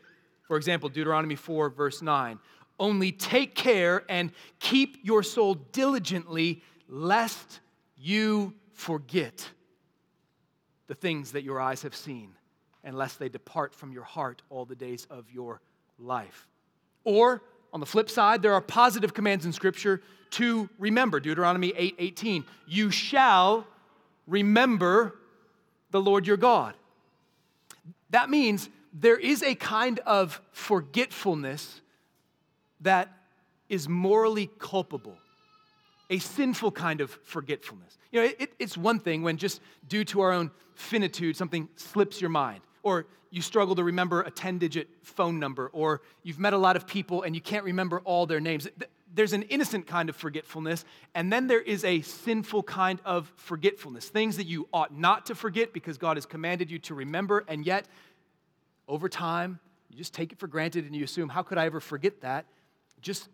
For 0.52 0.58
example, 0.58 0.90
Deuteronomy 0.90 1.38
4, 1.38 1.70
verse 1.70 2.02
9 2.02 2.38
only 2.78 3.14
take 3.14 3.56
care 3.56 4.04
and 4.10 4.34
keep 4.60 4.98
your 5.02 5.24
soul 5.24 5.54
diligently, 5.54 6.62
lest 6.90 7.62
you 7.98 8.54
forget 8.74 9.50
the 10.88 10.94
things 10.94 11.32
that 11.32 11.44
your 11.44 11.62
eyes 11.62 11.84
have 11.84 11.96
seen, 11.96 12.34
unless 12.84 13.16
they 13.16 13.30
depart 13.30 13.74
from 13.74 13.94
your 13.94 14.04
heart 14.04 14.42
all 14.50 14.66
the 14.66 14.76
days 14.76 15.08
of 15.10 15.32
your 15.32 15.62
life. 15.98 16.50
Or, 17.06 17.42
on 17.72 17.80
the 17.80 17.86
flip 17.86 18.10
side, 18.10 18.42
there 18.42 18.54
are 18.54 18.60
positive 18.60 19.14
commands 19.14 19.46
in 19.46 19.54
Scripture 19.54 20.02
to 20.32 20.70
remember. 20.78 21.22
Deuteronomy 21.22 21.72
8 21.78 21.96
18. 21.98 22.44
You 22.68 22.92
shall 22.92 23.66
remember 24.28 25.16
the 25.92 26.02
Lord 26.02 26.28
your 26.28 26.36
God. 26.36 26.74
That 28.10 28.30
means 28.30 28.68
there 28.94 29.18
is 29.18 29.44
a 29.44 29.56
kind 29.56 30.00
of 30.00 30.42
forgetfulness 30.52 31.82
that 32.82 33.10
is 33.70 33.88
morally 33.88 34.50
culpable 34.60 35.18
a 36.12 36.20
sinful 36.20 36.72
kind 36.72 37.02
of 37.02 37.10
forgetfulness. 37.24 37.98
You 38.12 38.22
know, 38.22 38.30
it, 38.38 38.54
it's 38.60 38.78
one 38.78 39.00
thing 39.00 39.24
when 39.24 39.38
just 39.38 39.62
due 39.88 40.04
to 40.06 40.20
our 40.20 40.34
own 40.34 40.52
finitude, 40.76 41.38
something 41.38 41.70
slips 41.78 42.20
your 42.20 42.30
mind, 42.30 42.62
or 42.84 43.08
you 43.32 43.42
struggle 43.42 43.76
to 43.76 43.84
remember 43.84 44.22
a 44.22 44.30
10 44.30 44.58
digit 44.58 44.90
phone 45.04 45.40
number, 45.40 45.70
or 45.72 46.02
you've 46.22 46.38
met 46.38 46.52
a 46.52 46.58
lot 46.58 46.76
of 46.76 46.86
people 46.86 47.24
and 47.24 47.34
you 47.34 47.42
can't 47.42 47.64
remember 47.64 48.02
all 48.02 48.26
their 48.26 48.42
names. 48.42 48.68
There's 49.14 49.32
an 49.32 49.44
innocent 49.44 49.88
kind 49.88 50.10
of 50.10 50.18
forgetfulness, 50.18 50.84
and 51.16 51.32
then 51.32 51.48
there 51.48 51.62
is 51.62 51.86
a 51.86 52.02
sinful 52.02 52.64
kind 52.64 53.00
of 53.06 53.32
forgetfulness. 53.38 54.10
Things 54.10 54.36
that 54.36 54.48
you 54.48 54.68
ought 54.74 54.94
not 54.94 55.28
to 55.28 55.36
forget 55.36 55.72
because 55.72 55.98
God 55.98 56.18
has 56.18 56.26
commanded 56.26 56.70
you 56.70 56.80
to 56.80 56.94
remember, 56.94 57.46
and 57.48 57.66
yet 57.66 57.88
over 58.92 59.08
time, 59.08 59.58
you 59.90 59.98
just 59.98 60.14
take 60.14 60.34
it 60.34 60.38
for 60.38 60.48
granted 60.48 60.86
and 60.86 60.94
you 60.94 61.06
assume, 61.06 61.30
how 61.30 61.44
could 61.44 61.58
I 61.58 61.66
ever 61.66 61.80
forget 61.80 62.20
that? 62.22 62.46
Just 63.02 63.30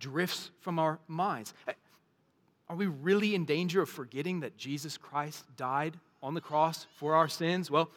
drifts 0.00 0.50
from 0.60 0.80
our 0.80 0.98
minds. 1.06 1.54
Eh, 1.68 1.72
are 2.68 2.74
we 2.74 2.86
really 2.86 3.36
in 3.36 3.44
danger 3.44 3.82
of 3.82 3.88
forgetting 3.88 4.40
that 4.40 4.56
Jesus 4.56 4.98
Christ 4.98 5.44
died 5.56 5.96
on 6.24 6.34
the 6.34 6.40
cross 6.40 6.86
for 6.96 7.14
our 7.14 7.28
sins? 7.28 7.70
Well, 7.70 7.88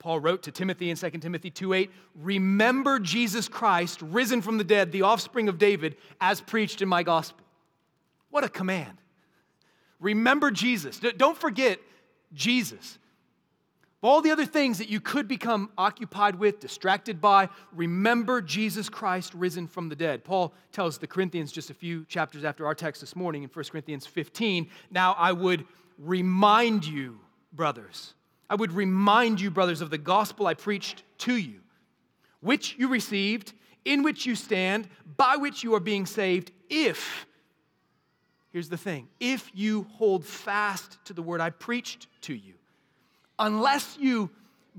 Paul 0.00 0.18
wrote 0.18 0.42
to 0.42 0.50
Timothy 0.50 0.90
in 0.90 0.96
2 0.96 1.20
Timothy 1.22 1.50
2:8, 1.50 1.92
"Remember 2.16 2.98
Jesus 2.98 3.48
Christ, 3.48 4.02
risen 4.02 4.42
from 4.42 4.58
the 4.58 4.64
dead, 4.64 4.90
the 4.90 5.02
offspring 5.02 5.48
of 5.48 5.56
David, 5.56 5.96
as 6.20 6.40
preached 6.40 6.82
in 6.82 6.88
my 6.88 7.04
gospel." 7.04 7.44
What 8.30 8.42
a 8.42 8.48
command. 8.48 9.00
Remember 10.00 10.50
Jesus. 10.50 10.98
Don't 10.98 11.38
forget 11.38 11.80
Jesus. 12.32 12.98
All 14.02 14.22
the 14.22 14.30
other 14.30 14.46
things 14.46 14.78
that 14.78 14.88
you 14.88 14.98
could 14.98 15.28
become 15.28 15.70
occupied 15.76 16.36
with, 16.36 16.58
distracted 16.58 17.20
by, 17.20 17.48
remember 17.72 18.40
Jesus 18.40 18.88
Christ 18.88 19.34
risen 19.34 19.66
from 19.66 19.90
the 19.90 19.96
dead. 19.96 20.24
Paul 20.24 20.54
tells 20.72 20.96
the 20.96 21.06
Corinthians 21.06 21.52
just 21.52 21.68
a 21.68 21.74
few 21.74 22.06
chapters 22.06 22.44
after 22.44 22.66
our 22.66 22.74
text 22.74 23.02
this 23.02 23.14
morning 23.14 23.42
in 23.42 23.50
1 23.50 23.64
Corinthians 23.66 24.06
15 24.06 24.70
Now 24.90 25.14
I 25.18 25.32
would 25.32 25.66
remind 25.98 26.86
you, 26.86 27.20
brothers, 27.52 28.14
I 28.48 28.54
would 28.54 28.72
remind 28.72 29.40
you, 29.40 29.50
brothers, 29.50 29.82
of 29.82 29.90
the 29.90 29.98
gospel 29.98 30.46
I 30.46 30.54
preached 30.54 31.02
to 31.18 31.36
you, 31.36 31.60
which 32.40 32.76
you 32.78 32.88
received, 32.88 33.52
in 33.84 34.02
which 34.02 34.24
you 34.24 34.34
stand, 34.34 34.88
by 35.18 35.36
which 35.36 35.62
you 35.62 35.74
are 35.74 35.80
being 35.80 36.06
saved, 36.06 36.52
if, 36.70 37.26
here's 38.50 38.70
the 38.70 38.78
thing, 38.78 39.08
if 39.20 39.50
you 39.52 39.86
hold 39.92 40.24
fast 40.24 40.96
to 41.04 41.12
the 41.12 41.22
word 41.22 41.42
I 41.42 41.50
preached 41.50 42.06
to 42.22 42.34
you 42.34 42.54
unless 43.40 43.96
you 43.98 44.30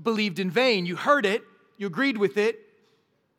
believed 0.02 0.38
in 0.38 0.50
vain. 0.50 0.86
You 0.86 0.96
heard 0.96 1.26
it, 1.26 1.42
you 1.76 1.86
agreed 1.86 2.16
with 2.16 2.38
it, 2.38 2.58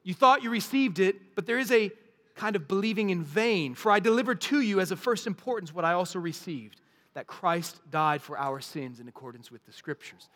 you 0.03 0.13
thought 0.13 0.43
you 0.43 0.49
received 0.49 0.99
it, 0.99 1.35
but 1.35 1.45
there 1.45 1.57
is 1.57 1.71
a 1.71 1.91
kind 2.35 2.55
of 2.55 2.67
believing 2.67 3.09
in 3.09 3.23
vain. 3.23 3.73
For 3.73 3.91
I 3.91 3.99
delivered 3.99 4.41
to 4.41 4.59
you 4.61 4.79
as 4.79 4.91
of 4.91 4.99
first 4.99 5.25
importance 5.25 5.73
what 5.73 5.85
I 5.85 5.93
also 5.93 6.19
received 6.19 6.81
that 7.13 7.27
Christ 7.27 7.79
died 7.89 8.21
for 8.21 8.37
our 8.37 8.59
sins 8.59 8.99
in 8.99 9.07
accordance 9.07 9.51
with 9.51 9.65
the 9.65 9.71
scriptures. 9.71 10.29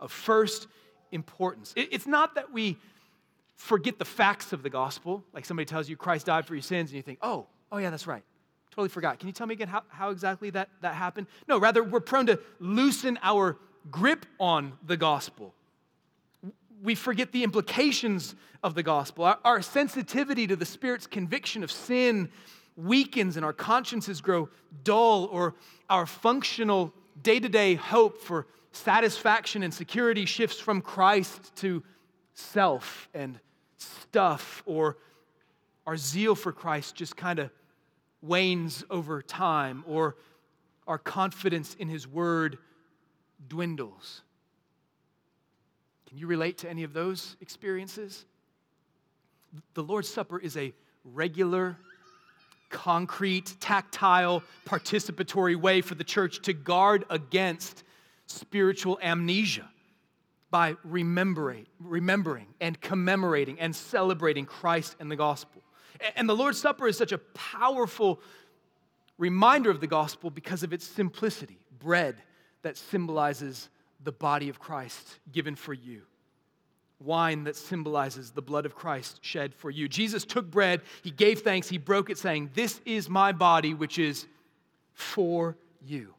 Of 0.00 0.12
first 0.12 0.66
importance. 1.12 1.72
It's 1.76 2.06
not 2.06 2.34
that 2.34 2.52
we 2.52 2.76
forget 3.54 3.98
the 3.98 4.04
facts 4.04 4.52
of 4.52 4.62
the 4.62 4.68
gospel, 4.68 5.24
like 5.32 5.46
somebody 5.46 5.64
tells 5.64 5.88
you 5.88 5.96
Christ 5.96 6.26
died 6.26 6.44
for 6.44 6.54
your 6.54 6.62
sins, 6.62 6.90
and 6.90 6.96
you 6.96 7.02
think, 7.02 7.18
oh, 7.22 7.46
oh 7.72 7.78
yeah, 7.78 7.90
that's 7.90 8.06
right. 8.06 8.22
Totally 8.70 8.90
forgot. 8.90 9.18
Can 9.18 9.28
you 9.28 9.32
tell 9.32 9.46
me 9.46 9.54
again 9.54 9.68
how, 9.68 9.82
how 9.88 10.10
exactly 10.10 10.50
that, 10.50 10.68
that 10.82 10.94
happened? 10.94 11.28
No, 11.48 11.58
rather, 11.58 11.82
we're 11.82 12.00
prone 12.00 12.26
to 12.26 12.38
loosen 12.58 13.18
our 13.22 13.56
grip 13.90 14.26
on 14.38 14.72
the 14.84 14.96
gospel. 14.96 15.54
We 16.82 16.94
forget 16.94 17.32
the 17.32 17.42
implications 17.42 18.34
of 18.62 18.74
the 18.74 18.82
gospel. 18.82 19.24
Our, 19.24 19.38
our, 19.44 19.62
sensitivity 19.62 20.46
to 20.46 20.56
the 20.56 20.66
Spirit's 20.66 21.06
conviction 21.06 21.62
of 21.62 21.70
sin 21.70 22.30
weakens 22.76 23.36
and 23.36 23.44
our 23.44 23.52
consciences 23.52 24.20
grow 24.20 24.48
dull, 24.84 25.26
or 25.32 25.54
our 25.88 26.06
functional 26.06 26.92
day 27.22 27.40
to 27.40 27.48
day 27.48 27.74
hope 27.74 28.20
for 28.20 28.46
satisfaction 28.72 29.62
and 29.62 29.72
security 29.72 30.26
shifts 30.26 30.60
from 30.60 30.82
Christ 30.82 31.54
to 31.56 31.82
self 32.34 33.08
and 33.14 33.40
stuff, 33.78 34.62
or 34.66 34.98
our 35.86 35.96
zeal 35.96 36.34
for 36.34 36.52
Christ 36.52 36.94
just 36.94 37.16
kind 37.16 37.38
of 37.38 37.50
wanes 38.20 38.84
over 38.90 39.22
time, 39.22 39.84
or 39.86 40.16
our 40.86 40.98
confidence 40.98 41.74
in 41.78 41.88
His 41.88 42.06
Word 42.06 42.58
dwindles. 43.48 44.22
Can 46.08 46.18
you 46.18 46.26
relate 46.26 46.58
to 46.58 46.70
any 46.70 46.84
of 46.84 46.92
those 46.92 47.36
experiences? 47.40 48.24
The 49.74 49.82
Lord's 49.82 50.08
Supper 50.08 50.38
is 50.38 50.56
a 50.56 50.72
regular, 51.04 51.76
concrete, 52.70 53.54
tactile, 53.60 54.42
participatory 54.66 55.56
way 55.56 55.80
for 55.80 55.94
the 55.94 56.04
church 56.04 56.42
to 56.42 56.52
guard 56.52 57.04
against 57.10 57.84
spiritual 58.26 58.98
amnesia 59.02 59.68
by 60.50 60.76
remembering, 60.84 61.66
remembering 61.80 62.46
and 62.60 62.80
commemorating 62.80 63.58
and 63.60 63.74
celebrating 63.74 64.46
Christ 64.46 64.96
and 65.00 65.10
the 65.10 65.16
gospel. 65.16 65.62
And 66.14 66.28
the 66.28 66.36
Lord's 66.36 66.60
Supper 66.60 66.86
is 66.88 66.96
such 66.96 67.12
a 67.12 67.18
powerful 67.18 68.20
reminder 69.18 69.70
of 69.70 69.80
the 69.80 69.86
gospel 69.86 70.30
because 70.30 70.62
of 70.62 70.72
its 70.72 70.86
simplicity. 70.86 71.58
Bread 71.78 72.16
that 72.62 72.76
symbolizes 72.76 73.68
the 74.02 74.12
body 74.12 74.48
of 74.48 74.58
Christ 74.58 75.18
given 75.32 75.54
for 75.54 75.72
you. 75.72 76.02
Wine 76.98 77.44
that 77.44 77.56
symbolizes 77.56 78.30
the 78.30 78.42
blood 78.42 78.64
of 78.64 78.74
Christ 78.74 79.18
shed 79.22 79.54
for 79.54 79.70
you. 79.70 79.88
Jesus 79.88 80.24
took 80.24 80.50
bread, 80.50 80.80
he 81.02 81.10
gave 81.10 81.40
thanks, 81.40 81.68
he 81.68 81.78
broke 81.78 82.08
it, 82.08 82.16
saying, 82.16 82.50
This 82.54 82.80
is 82.86 83.08
my 83.10 83.32
body, 83.32 83.74
which 83.74 83.98
is 83.98 84.26
for 84.94 85.56
you. 85.84 86.14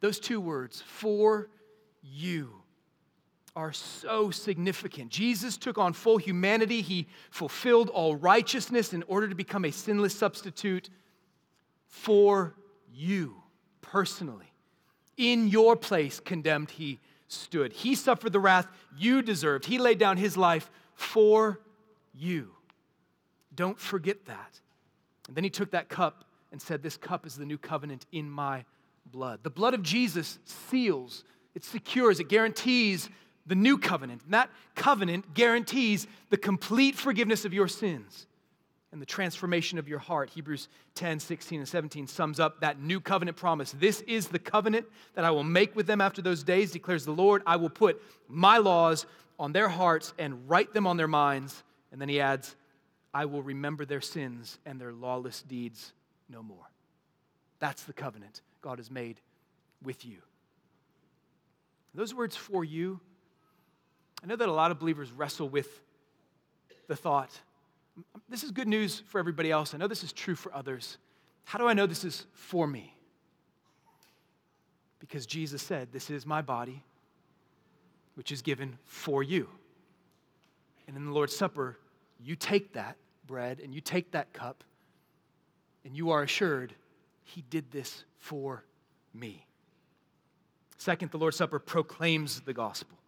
Those 0.00 0.20
two 0.20 0.40
words, 0.40 0.80
for 0.80 1.48
you, 2.02 2.50
are 3.56 3.72
so 3.72 4.30
significant. 4.30 5.10
Jesus 5.10 5.56
took 5.56 5.78
on 5.78 5.92
full 5.92 6.16
humanity, 6.16 6.80
he 6.80 7.08
fulfilled 7.30 7.88
all 7.88 8.14
righteousness 8.14 8.92
in 8.92 9.02
order 9.08 9.26
to 9.26 9.34
become 9.34 9.64
a 9.64 9.72
sinless 9.72 10.16
substitute 10.16 10.90
for 11.88 12.54
you 12.92 13.34
personally. 13.80 14.47
In 15.18 15.48
your 15.48 15.76
place, 15.76 16.20
condemned, 16.20 16.70
he 16.70 17.00
stood. 17.26 17.72
He 17.72 17.94
suffered 17.94 18.32
the 18.32 18.40
wrath 18.40 18.68
you 18.96 19.20
deserved. 19.20 19.66
He 19.66 19.78
laid 19.78 19.98
down 19.98 20.16
his 20.16 20.36
life 20.36 20.70
for 20.94 21.60
you. 22.14 22.52
Don't 23.54 23.78
forget 23.78 24.24
that. 24.26 24.60
And 25.26 25.36
then 25.36 25.44
he 25.44 25.50
took 25.50 25.72
that 25.72 25.88
cup 25.88 26.24
and 26.52 26.62
said, 26.62 26.82
This 26.82 26.96
cup 26.96 27.26
is 27.26 27.34
the 27.34 27.44
new 27.44 27.58
covenant 27.58 28.06
in 28.12 28.30
my 28.30 28.64
blood. 29.04 29.40
The 29.42 29.50
blood 29.50 29.74
of 29.74 29.82
Jesus 29.82 30.38
seals, 30.44 31.24
it 31.54 31.64
secures, 31.64 32.20
it 32.20 32.28
guarantees 32.28 33.10
the 33.44 33.56
new 33.56 33.76
covenant. 33.76 34.22
And 34.24 34.34
that 34.34 34.50
covenant 34.76 35.34
guarantees 35.34 36.06
the 36.30 36.36
complete 36.36 36.94
forgiveness 36.94 37.44
of 37.44 37.52
your 37.52 37.66
sins 37.66 38.27
and 38.92 39.02
the 39.02 39.06
transformation 39.06 39.78
of 39.78 39.88
your 39.88 39.98
heart. 39.98 40.30
Hebrews 40.30 40.68
10, 40.94 41.20
16, 41.20 41.60
and 41.60 41.68
17 41.68 42.06
sums 42.06 42.40
up 42.40 42.60
that 42.60 42.80
new 42.80 43.00
covenant 43.00 43.36
promise. 43.36 43.72
This 43.72 44.00
is 44.02 44.28
the 44.28 44.38
covenant 44.38 44.86
that 45.14 45.24
I 45.24 45.30
will 45.30 45.44
make 45.44 45.76
with 45.76 45.86
them 45.86 46.00
after 46.00 46.22
those 46.22 46.42
days, 46.42 46.72
declares 46.72 47.04
the 47.04 47.12
Lord. 47.12 47.42
I 47.46 47.56
will 47.56 47.70
put 47.70 48.02
my 48.28 48.58
laws 48.58 49.06
on 49.38 49.52
their 49.52 49.68
hearts 49.68 50.14
and 50.18 50.48
write 50.48 50.72
them 50.72 50.86
on 50.86 50.96
their 50.96 51.08
minds. 51.08 51.62
And 51.92 52.00
then 52.00 52.08
he 52.08 52.20
adds, 52.20 52.56
I 53.12 53.26
will 53.26 53.42
remember 53.42 53.84
their 53.84 54.00
sins 54.00 54.58
and 54.64 54.80
their 54.80 54.92
lawless 54.92 55.42
deeds 55.42 55.92
no 56.28 56.42
more. 56.42 56.70
That's 57.58 57.84
the 57.84 57.92
covenant 57.92 58.42
God 58.62 58.78
has 58.78 58.90
made 58.90 59.20
with 59.82 60.04
you. 60.04 60.18
Those 61.94 62.14
words 62.14 62.36
for 62.36 62.64
you, 62.64 63.00
I 64.22 64.26
know 64.26 64.36
that 64.36 64.48
a 64.48 64.52
lot 64.52 64.70
of 64.70 64.78
believers 64.78 65.10
wrestle 65.10 65.48
with 65.48 65.80
the 66.86 66.96
thought 66.96 67.30
this 68.28 68.44
is 68.44 68.50
good 68.50 68.68
news 68.68 69.02
for 69.06 69.18
everybody 69.18 69.50
else. 69.50 69.74
I 69.74 69.78
know 69.78 69.88
this 69.88 70.04
is 70.04 70.12
true 70.12 70.34
for 70.34 70.54
others. 70.54 70.98
How 71.44 71.58
do 71.58 71.66
I 71.66 71.72
know 71.72 71.86
this 71.86 72.04
is 72.04 72.26
for 72.32 72.66
me? 72.66 72.94
Because 74.98 75.26
Jesus 75.26 75.62
said, 75.62 75.88
This 75.92 76.10
is 76.10 76.26
my 76.26 76.42
body, 76.42 76.82
which 78.14 78.32
is 78.32 78.42
given 78.42 78.78
for 78.84 79.22
you. 79.22 79.48
And 80.86 80.96
in 80.96 81.06
the 81.06 81.12
Lord's 81.12 81.36
Supper, 81.36 81.78
you 82.20 82.36
take 82.36 82.72
that 82.74 82.96
bread 83.26 83.60
and 83.60 83.74
you 83.74 83.80
take 83.80 84.10
that 84.12 84.32
cup, 84.32 84.64
and 85.84 85.96
you 85.96 86.10
are 86.10 86.22
assured, 86.22 86.74
He 87.24 87.42
did 87.48 87.70
this 87.70 88.04
for 88.18 88.64
me. 89.14 89.46
Second, 90.76 91.10
the 91.10 91.18
Lord's 91.18 91.36
Supper 91.36 91.58
proclaims 91.58 92.40
the 92.40 92.52
gospel, 92.52 92.98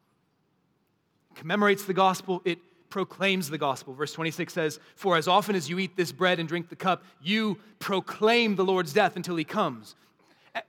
commemorates 1.35 1.85
the 1.85 1.95
gospel, 1.95 2.43
it 2.45 2.59
proclaims 2.91 3.49
the 3.49 3.59
gospel. 3.59 3.95
Verse 3.95 4.13
26 4.13 4.53
says, 4.53 4.81
For 4.97 5.17
as 5.17 5.29
often 5.29 5.55
as 5.57 5.71
you 5.71 5.79
eat 5.79 5.97
this 5.97 6.13
bread 6.13 6.39
and 6.39 6.49
drink 6.49 6.69
the 6.69 6.77
cup, 6.77 7.05
you 7.23 7.59
proclaim 7.79 8.57
the 8.57 8.65
Lord's 8.65 8.93
death 8.93 9.17
until 9.17 9.37
he 9.37 9.45
comes. 9.45 9.95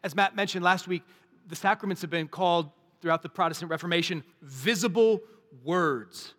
As 0.03 0.15
Matt 0.15 0.35
mentioned 0.35 0.63
last 0.63 0.87
week, 0.87 1.03
the 1.47 1.55
sacraments 1.55 2.01
have 2.01 2.11
been 2.11 2.27
called 2.27 2.69
throughout 3.01 3.23
the 3.23 3.29
Protestant 3.29 3.71
Reformation 3.71 4.23
visible 4.41 5.19
words. 5.63 6.33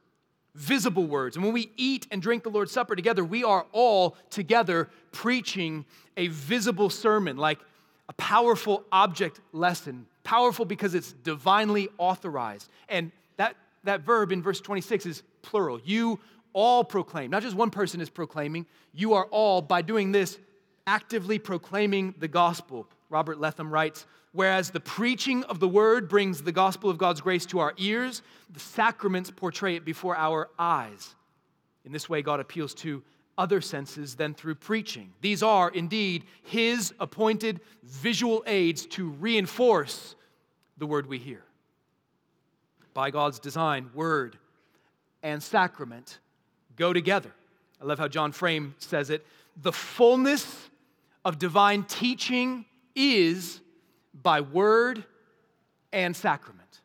Visible 0.55 1.07
words. 1.07 1.37
And 1.37 1.45
when 1.45 1.55
we 1.55 1.73
eat 1.77 2.07
and 2.11 2.23
drink 2.23 2.45
the 2.45 2.51
Lord's 2.51 2.73
Supper 2.73 2.95
together, 2.95 3.25
we 3.25 3.43
are 3.43 3.67
all 3.73 4.17
together 4.31 4.89
preaching 5.11 5.85
a 6.17 6.29
visible 6.29 6.91
sermon, 6.91 7.37
like 7.37 7.59
a 8.09 8.13
powerful 8.15 8.85
object 8.93 9.41
lesson. 9.53 10.07
Powerful 10.25 10.65
because 10.65 10.95
it's 10.95 11.13
divinely 11.13 11.89
authorized. 11.99 12.71
And 12.89 13.11
that, 13.39 13.57
that 13.85 14.03
verb 14.03 14.31
in 14.31 14.43
verse 14.43 14.61
26 14.61 15.07
is 15.07 15.23
plural. 15.43 15.81
You 15.85 16.21
all 16.53 16.85
proclaim. 16.85 17.31
Not 17.31 17.43
just 17.43 17.57
one 17.57 17.71
person 17.71 18.01
is 18.01 18.11
proclaiming, 18.11 18.67
you 18.93 19.15
are 19.15 19.27
all, 19.27 19.63
by 19.63 19.83
doing 19.83 20.13
this, 20.13 20.39
actively 20.87 21.39
proclaiming 21.39 22.15
the 22.19 22.29
gospel. 22.29 22.89
Robert 23.11 23.41
Letham 23.41 23.71
writes, 23.71 24.07
Whereas 24.33 24.71
the 24.71 24.81
preaching 24.81 25.45
of 25.45 25.61
the 25.61 25.69
word 25.69 26.09
brings 26.09 26.43
the 26.43 26.53
gospel 26.53 26.89
of 26.89 26.97
God's 26.97 27.21
grace 27.21 27.45
to 27.47 27.59
our 27.59 27.75
ears, 27.77 28.23
the 28.51 28.61
sacraments 28.61 29.31
portray 29.31 29.77
it 29.77 29.85
before 29.85 30.17
our 30.17 30.49
eyes. 30.59 31.15
In 31.85 31.93
this 31.93 32.09
way, 32.09 32.23
God 32.23 32.41
appeals 32.41 32.73
to 32.75 33.03
other 33.37 33.61
senses 33.61 34.15
than 34.15 34.35
through 34.35 34.55
preaching. 34.55 35.13
These 35.21 35.43
are 35.43 35.71
indeed 35.71 36.25
His 36.43 36.95
appointed 36.99 37.61
visual 37.83 38.43
aids 38.47 38.87
to 38.87 39.11
reinforce 39.11 40.15
the 40.79 40.87
word 40.87 41.07
we 41.07 41.19
hear. 41.19 41.45
By 42.95 43.11
God's 43.11 43.39
design, 43.39 43.91
word 43.95 44.39
and 45.23 45.43
sacrament 45.43 46.19
go 46.77 46.93
together. 46.93 47.33
I 47.81 47.85
love 47.85 47.99
how 47.99 48.09
John 48.09 48.33
Frame 48.33 48.75
says 48.79 49.11
it. 49.11 49.27
The 49.61 49.73
fullness 49.73 50.71
of 51.25 51.39
divine 51.39 51.85
teaching 51.85 52.65
is 52.95 53.61
by 54.15 54.41
word 54.41 55.05
and 55.93 56.17
sacrament. 56.17 56.81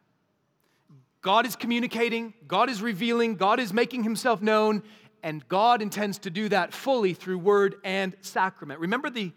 God 1.22 1.46
is 1.46 1.56
communicating, 1.56 2.34
God 2.48 2.70
is 2.70 2.82
revealing, 2.82 3.36
God 3.36 3.60
is 3.60 3.74
making 3.74 4.04
himself 4.04 4.42
known, 4.42 4.84
and 5.24 5.46
God 5.48 5.82
intends 5.82 6.20
to 6.20 6.30
do 6.30 6.48
that 6.50 6.74
fully 6.74 7.14
through 7.14 7.40
word 7.40 7.76
and 7.84 8.16
sacrament. 8.22 8.80
Remember 8.80 9.10
the 9.10 9.32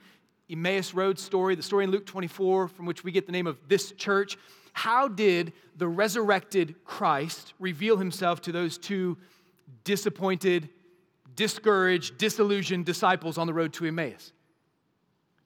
Emmaus 0.48 0.94
Road 0.94 1.18
story, 1.18 1.54
the 1.54 1.62
story 1.62 1.84
in 1.84 1.90
Luke 1.90 2.06
24 2.06 2.68
from 2.68 2.86
which 2.86 3.02
we 3.02 3.12
get 3.12 3.26
the 3.26 3.32
name 3.32 3.46
of 3.46 3.58
this 3.68 3.92
church? 3.92 4.36
How 4.72 5.09
did 5.09 5.52
the 5.76 5.88
resurrected 5.88 6.85
Christ 6.85 7.54
reveal 7.59 7.96
himself 7.96 8.40
to 8.42 8.52
those 8.52 8.78
two 8.78 9.18
disappointed, 9.85 10.68
discouraged, 11.35 12.18
disillusioned 12.18 12.85
disciples 12.85 13.38
on 13.38 13.46
the 13.46 13.54
road 13.54 13.72
to 13.74 13.87
Emmaus? 13.87 14.33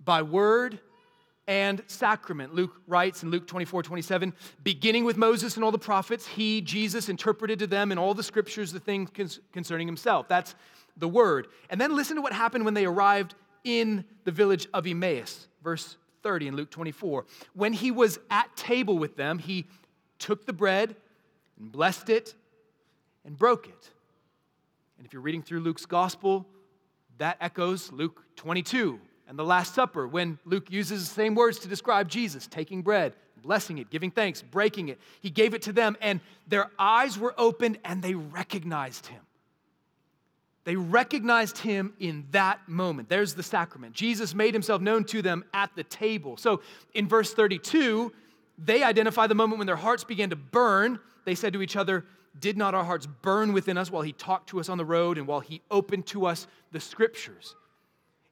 By 0.04 0.22
word 0.22 0.80
and 1.46 1.82
sacrament. 1.87 2.54
Luke 2.54 2.80
writes 2.87 3.22
in 3.22 3.30
Luke 3.30 3.46
24, 3.46 3.82
27, 3.82 4.32
beginning 4.62 5.04
with 5.04 5.16
Moses 5.16 5.56
and 5.56 5.64
all 5.64 5.72
the 5.72 5.78
prophets, 5.78 6.26
he, 6.26 6.60
Jesus, 6.60 7.08
interpreted 7.08 7.58
to 7.58 7.66
them 7.66 7.92
in 7.92 7.98
all 7.98 8.14
the 8.14 8.22
scriptures 8.22 8.72
the 8.72 8.80
things 8.80 9.10
concerning 9.52 9.87
himself. 9.87 10.28
That's 10.28 10.54
the 10.96 11.08
word. 11.08 11.48
And 11.70 11.80
then 11.80 11.94
listen 11.94 12.16
to 12.16 12.22
what 12.22 12.32
happened 12.32 12.64
when 12.64 12.74
they 12.74 12.87
arrived 12.87 13.34
in 13.62 14.04
the 14.24 14.32
village 14.32 14.68
of 14.72 14.87
Emmaus. 14.87 15.48
Verse 15.62 15.96
30 16.24 16.48
in 16.48 16.56
Luke 16.56 16.70
24. 16.70 17.26
When 17.52 17.72
he 17.72 17.92
was 17.92 18.18
at 18.30 18.56
table 18.56 18.98
with 18.98 19.16
them, 19.16 19.38
he 19.38 19.66
took 20.18 20.46
the 20.46 20.52
bread 20.52 20.96
and 21.60 21.70
blessed 21.70 22.08
it 22.08 22.34
and 23.24 23.38
broke 23.38 23.68
it. 23.68 23.90
And 24.98 25.06
if 25.06 25.12
you're 25.12 25.22
reading 25.22 25.42
through 25.42 25.60
Luke's 25.60 25.87
gospel, 25.87 26.46
that 27.18 27.37
echoes 27.40 27.92
Luke 27.92 28.24
22 28.37 28.98
and 29.28 29.38
the 29.38 29.44
Last 29.44 29.74
Supper, 29.74 30.08
when 30.08 30.38
Luke 30.44 30.70
uses 30.70 31.08
the 31.08 31.14
same 31.14 31.34
words 31.34 31.58
to 31.60 31.68
describe 31.68 32.08
Jesus 32.08 32.46
taking 32.46 32.82
bread, 32.82 33.14
blessing 33.42 33.78
it, 33.78 33.90
giving 33.90 34.10
thanks, 34.10 34.42
breaking 34.42 34.88
it. 34.88 34.98
He 35.20 35.30
gave 35.30 35.54
it 35.54 35.62
to 35.62 35.72
them, 35.72 35.96
and 36.00 36.20
their 36.48 36.70
eyes 36.78 37.18
were 37.18 37.34
opened 37.38 37.78
and 37.84 38.02
they 38.02 38.14
recognized 38.14 39.06
him. 39.06 39.20
They 40.64 40.77
recognized 40.77 41.59
him 41.59 41.92
in 42.00 42.27
that 42.31 42.68
moment. 42.68 43.09
There's 43.09 43.35
the 43.35 43.42
sacrament. 43.42 43.94
Jesus 43.94 44.35
made 44.35 44.55
himself 44.55 44.81
known 44.81 45.05
to 45.05 45.20
them 45.20 45.44
at 45.53 45.70
the 45.77 45.85
table. 45.85 46.37
So 46.37 46.62
in 46.94 47.07
verse 47.07 47.35
32, 47.35 48.12
they 48.57 48.83
identify 48.83 49.27
the 49.27 49.35
moment 49.35 49.59
when 49.59 49.66
their 49.66 49.77
hearts 49.77 50.05
began 50.05 50.31
to 50.31 50.37
burn. 50.37 50.98
They 51.24 51.35
said 51.35 51.53
to 51.53 51.62
each 51.62 51.77
other, 51.77 52.07
Did 52.40 52.57
not 52.57 52.74
our 52.74 52.85
hearts 52.85 53.07
burn 53.07 53.53
within 53.53 53.77
us 53.77 53.90
while 53.90 54.03
he 54.03 54.12
talked 54.12 54.48
to 54.50 54.61
us 54.61 54.68
on 54.70 54.79
the 54.79 54.85
road 54.85 55.18
and 55.18 55.27
while 55.27 55.40
he 55.40 55.61
opened 55.70 56.07
to 56.07 56.27
us 56.27 56.46
the 56.72 56.81
scriptures? 56.81 57.55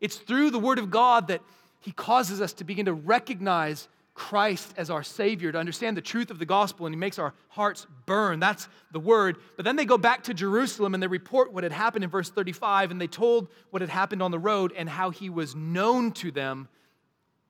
It's 0.03 0.17
through 0.17 0.51
the 0.51 0.59
Word 0.59 0.81
of 0.81 0.91
God 0.91 1.29
that 1.29 1.41
He 1.81 1.93
causes 1.93 2.41
us 2.41 2.53
to 2.55 2.65
begin 2.65 2.87
to 2.87 2.93
recognize 2.93 3.89
Christ 4.15 4.75
as 4.77 4.91
our 4.91 5.03
Savior, 5.03 5.53
to 5.53 5.59
understand 5.59 5.97
the 5.97 6.03
truth 6.03 6.31
of 6.31 6.39
the 6.39 6.45
gospel, 6.45 6.87
and 6.87 6.95
He 6.95 6.99
makes 6.99 7.19
our 7.19 7.33
hearts 7.49 7.87
burn. 8.05 8.41
That's 8.41 8.69
the 8.91 9.01
Word. 9.01 9.39
But 9.57 9.65
then 9.65 9.77
they 9.77 9.87
go 9.87 9.97
back 9.97 10.25
to 10.25 10.35
Jerusalem 10.35 10.95
and 10.95 11.03
they 11.03 11.07
report 11.07 11.53
what 11.53 11.65
had 11.65 11.73
happened 11.73 12.05
in 12.05 12.11
verse 12.11 12.31
35, 12.31 12.91
and 12.91 13.01
they 13.01 13.07
told 13.07 13.49
what 13.71 13.81
had 13.81 13.89
happened 13.89 14.23
on 14.23 14.31
the 14.31 14.39
road 14.39 14.73
and 14.77 14.89
how 14.89 15.11
He 15.11 15.31
was 15.31 15.55
known 15.55 16.13
to 16.13 16.31
them 16.31 16.69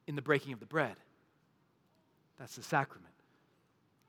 in 0.06 0.14
the 0.14 0.22
breaking 0.22 0.52
of 0.52 0.60
the 0.60 0.66
bread. 0.66 0.94
That's 2.38 2.56
the 2.56 2.62
sacrament. 2.62 3.14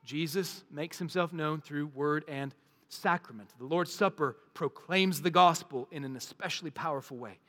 Jesus 0.06 0.64
makes 0.70 1.00
Himself 1.00 1.34
known 1.34 1.60
through 1.60 1.88
Word 1.88 2.24
and 2.28 2.54
sacrament. 2.88 3.50
The 3.58 3.66
Lord's 3.66 3.92
Supper 3.92 4.38
proclaims 4.54 5.22
the 5.22 5.32
gospel 5.32 5.88
in 5.92 6.04
an 6.04 6.16
especially 6.16 6.70
powerful 6.70 7.18
way 7.18 7.40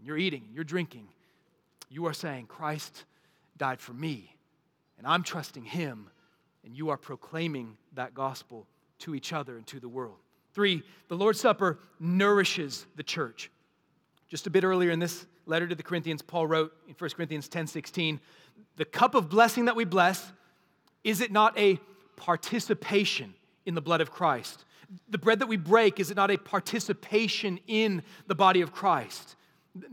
you're 0.00 0.18
eating, 0.18 0.44
you're 0.52 0.64
drinking, 0.64 1.08
you 1.90 2.06
are 2.06 2.12
saying, 2.12 2.46
Christ 2.46 3.04
died 3.58 3.80
for 3.80 3.92
me, 3.92 4.34
and 4.96 5.06
I'm 5.06 5.22
trusting 5.22 5.64
him, 5.64 6.10
and 6.64 6.76
you 6.76 6.90
are 6.90 6.96
proclaiming 6.96 7.76
that 7.94 8.14
gospel 8.14 8.66
to 9.00 9.14
each 9.14 9.32
other 9.32 9.56
and 9.56 9.66
to 9.68 9.80
the 9.80 9.88
world. 9.88 10.16
Three, 10.54 10.82
the 11.08 11.16
Lord's 11.16 11.40
Supper 11.40 11.78
nourishes 12.00 12.86
the 12.96 13.02
church. 13.02 13.50
Just 14.28 14.46
a 14.46 14.50
bit 14.50 14.64
earlier 14.64 14.90
in 14.90 14.98
this 14.98 15.26
letter 15.46 15.66
to 15.66 15.74
the 15.74 15.82
Corinthians, 15.82 16.22
Paul 16.22 16.46
wrote 16.46 16.72
in 16.86 16.94
1 16.94 17.10
Corinthians 17.10 17.48
10 17.48 17.66
16, 17.66 18.20
the 18.76 18.84
cup 18.84 19.14
of 19.14 19.28
blessing 19.28 19.66
that 19.66 19.76
we 19.76 19.84
bless, 19.84 20.32
is 21.04 21.20
it 21.20 21.32
not 21.32 21.56
a 21.58 21.78
participation 22.16 23.34
in 23.66 23.74
the 23.74 23.80
blood 23.80 24.00
of 24.00 24.10
Christ? 24.10 24.64
The 25.08 25.18
bread 25.18 25.38
that 25.40 25.46
we 25.46 25.56
break, 25.56 26.00
is 26.00 26.10
it 26.10 26.16
not 26.16 26.30
a 26.30 26.36
participation 26.36 27.60
in 27.66 28.02
the 28.26 28.34
body 28.34 28.60
of 28.60 28.72
Christ? 28.72 29.36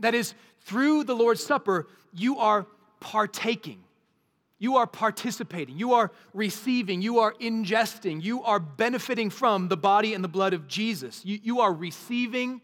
That 0.00 0.14
is, 0.14 0.34
through 0.62 1.04
the 1.04 1.14
Lord's 1.14 1.44
Supper, 1.44 1.88
you 2.12 2.38
are 2.38 2.66
partaking. 3.00 3.82
You 4.58 4.76
are 4.76 4.86
participating. 4.86 5.76
You 5.76 5.94
are 5.94 6.10
receiving. 6.32 7.02
You 7.02 7.18
are 7.18 7.34
ingesting. 7.34 8.22
You 8.22 8.42
are 8.42 8.58
benefiting 8.58 9.30
from 9.30 9.68
the 9.68 9.76
body 9.76 10.14
and 10.14 10.24
the 10.24 10.28
blood 10.28 10.54
of 10.54 10.66
Jesus. 10.66 11.24
You, 11.24 11.38
you 11.42 11.60
are 11.60 11.72
receiving 11.72 12.62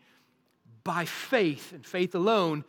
by 0.85 1.05
faith 1.05 1.73
and 1.73 1.87
faith 1.87 2.14
alone 2.14 2.64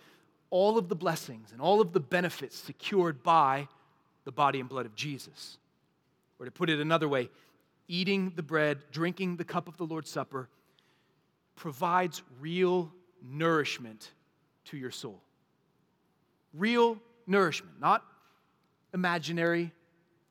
all 0.50 0.78
of 0.78 0.88
the 0.90 0.96
blessings 0.96 1.52
and 1.52 1.62
all 1.62 1.82
of 1.82 1.94
the 1.94 2.00
benefits 2.00 2.58
secured 2.58 3.24
by 3.24 3.68
the 4.26 4.32
body 4.32 4.60
and 4.60 4.70
blood 4.70 4.86
of 4.86 4.94
Jesus. 4.94 5.58
Or 6.40 6.46
to 6.46 6.52
put 6.52 6.70
it 6.70 6.80
another 6.80 7.08
way, 7.08 7.30
eating 7.88 8.34
the 8.36 8.44
bread, 8.44 8.80
drinking 8.92 9.38
the 9.38 9.46
cup 9.46 9.68
of 9.68 9.78
the 9.78 9.86
Lord's 9.86 10.10
Supper 10.10 10.50
provides 11.56 12.22
real 12.40 12.92
nourishment 13.22 14.12
to 14.66 14.78
your 14.78 14.92
soul. 14.92 15.22
Real 16.54 16.98
nourishment, 17.28 17.80
not 17.80 18.04
imaginary, 18.94 19.72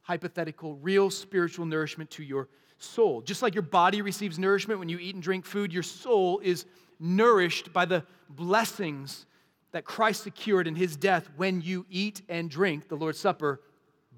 hypothetical, 0.02 0.76
real 0.76 1.10
spiritual 1.10 1.66
nourishment 1.66 2.10
to 2.10 2.22
your 2.22 2.48
soul. 2.78 3.20
Just 3.22 3.42
like 3.42 3.54
your 3.54 3.62
body 3.62 4.02
receives 4.02 4.38
nourishment 4.38 4.80
when 4.80 4.88
you 4.88 4.98
eat 4.98 5.14
and 5.14 5.22
drink 5.22 5.44
food, 5.44 5.72
your 5.72 5.82
soul 5.82 6.40
is 6.42 6.66
nourished 6.98 7.72
by 7.72 7.84
the 7.84 8.04
blessings 8.28 9.26
that 9.72 9.84
Christ 9.84 10.22
secured 10.22 10.66
in 10.66 10.76
his 10.76 10.96
death 10.96 11.28
when 11.36 11.60
you 11.60 11.86
eat 11.90 12.22
and 12.28 12.50
drink 12.50 12.88
the 12.88 12.94
Lord's 12.94 13.18
Supper 13.18 13.60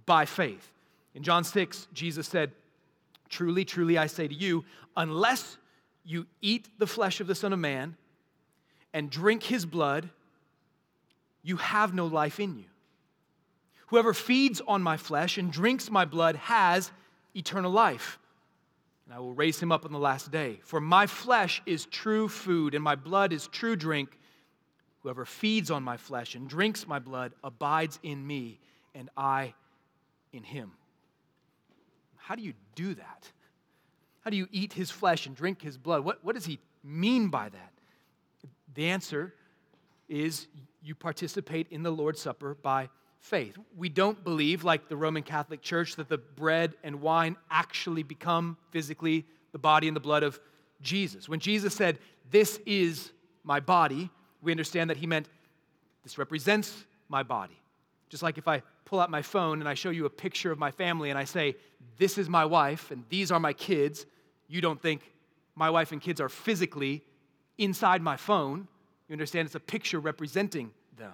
by 0.06 0.26
faith. 0.26 0.72
In 1.14 1.22
John 1.22 1.44
6, 1.44 1.88
Jesus 1.92 2.26
said, 2.26 2.52
Truly, 3.28 3.64
truly, 3.64 3.96
I 3.96 4.06
say 4.06 4.28
to 4.28 4.34
you, 4.34 4.64
unless 4.96 5.56
you 6.04 6.26
eat 6.40 6.68
the 6.78 6.86
flesh 6.86 7.20
of 7.20 7.26
the 7.26 7.34
Son 7.34 7.52
of 7.52 7.58
Man 7.58 7.96
and 8.92 9.10
drink 9.10 9.44
his 9.44 9.64
blood, 9.64 10.10
you 11.44 11.58
have 11.58 11.94
no 11.94 12.06
life 12.06 12.40
in 12.40 12.56
you. 12.56 12.64
Whoever 13.88 14.14
feeds 14.14 14.60
on 14.66 14.82
my 14.82 14.96
flesh 14.96 15.38
and 15.38 15.52
drinks 15.52 15.90
my 15.90 16.04
blood 16.04 16.34
has 16.36 16.90
eternal 17.36 17.70
life. 17.70 18.18
And 19.04 19.14
I 19.14 19.20
will 19.20 19.34
raise 19.34 19.60
him 19.60 19.70
up 19.70 19.84
on 19.84 19.92
the 19.92 19.98
last 19.98 20.32
day. 20.32 20.60
For 20.64 20.80
my 20.80 21.06
flesh 21.06 21.62
is 21.66 21.84
true 21.84 22.28
food, 22.28 22.74
and 22.74 22.82
my 22.82 22.94
blood 22.94 23.32
is 23.32 23.46
true 23.48 23.76
drink. 23.76 24.18
Whoever 25.02 25.26
feeds 25.26 25.70
on 25.70 25.82
my 25.82 25.98
flesh 25.98 26.34
and 26.34 26.48
drinks 26.48 26.88
my 26.88 26.98
blood 26.98 27.34
abides 27.44 27.98
in 28.02 28.26
me, 28.26 28.58
and 28.94 29.10
I 29.14 29.52
in 30.32 30.42
him. 30.42 30.72
How 32.16 32.34
do 32.34 32.42
you 32.42 32.54
do 32.74 32.94
that? 32.94 33.30
How 34.22 34.30
do 34.30 34.38
you 34.38 34.48
eat 34.50 34.72
his 34.72 34.90
flesh 34.90 35.26
and 35.26 35.36
drink 35.36 35.60
his 35.60 35.76
blood? 35.76 36.02
What, 36.02 36.24
what 36.24 36.34
does 36.34 36.46
he 36.46 36.58
mean 36.82 37.28
by 37.28 37.50
that? 37.50 37.72
The 38.74 38.86
answer 38.86 39.34
is 40.08 40.46
you 40.84 40.94
participate 40.94 41.66
in 41.70 41.82
the 41.82 41.90
Lord's 41.90 42.20
Supper 42.20 42.56
by 42.62 42.90
faith. 43.18 43.56
We 43.76 43.88
don't 43.88 44.22
believe, 44.22 44.64
like 44.64 44.88
the 44.88 44.96
Roman 44.96 45.22
Catholic 45.22 45.62
Church, 45.62 45.96
that 45.96 46.08
the 46.10 46.18
bread 46.18 46.74
and 46.84 47.00
wine 47.00 47.36
actually 47.50 48.02
become 48.02 48.58
physically 48.70 49.24
the 49.52 49.58
body 49.58 49.88
and 49.88 49.96
the 49.96 50.00
blood 50.00 50.22
of 50.22 50.38
Jesus. 50.82 51.28
When 51.28 51.40
Jesus 51.40 51.74
said, 51.74 51.98
This 52.30 52.60
is 52.66 53.12
my 53.42 53.60
body, 53.60 54.10
we 54.42 54.52
understand 54.52 54.90
that 54.90 54.98
he 54.98 55.06
meant 55.06 55.28
this 56.02 56.18
represents 56.18 56.84
my 57.08 57.22
body. 57.22 57.58
Just 58.10 58.22
like 58.22 58.36
if 58.36 58.46
I 58.46 58.62
pull 58.84 59.00
out 59.00 59.10
my 59.10 59.22
phone 59.22 59.60
and 59.60 59.68
I 59.68 59.74
show 59.74 59.90
you 59.90 60.04
a 60.04 60.10
picture 60.10 60.52
of 60.52 60.58
my 60.58 60.70
family 60.70 61.08
and 61.08 61.18
I 61.18 61.24
say, 61.24 61.56
This 61.96 62.18
is 62.18 62.28
my 62.28 62.44
wife 62.44 62.90
and 62.90 63.04
these 63.08 63.32
are 63.32 63.40
my 63.40 63.54
kids, 63.54 64.04
you 64.48 64.60
don't 64.60 64.80
think 64.80 65.00
my 65.54 65.70
wife 65.70 65.92
and 65.92 66.00
kids 66.00 66.20
are 66.20 66.28
physically 66.28 67.02
inside 67.56 68.02
my 68.02 68.16
phone. 68.16 68.68
You 69.08 69.12
understand 69.12 69.46
it's 69.46 69.54
a 69.54 69.60
picture 69.60 70.00
representing 70.00 70.70
them. 70.96 71.12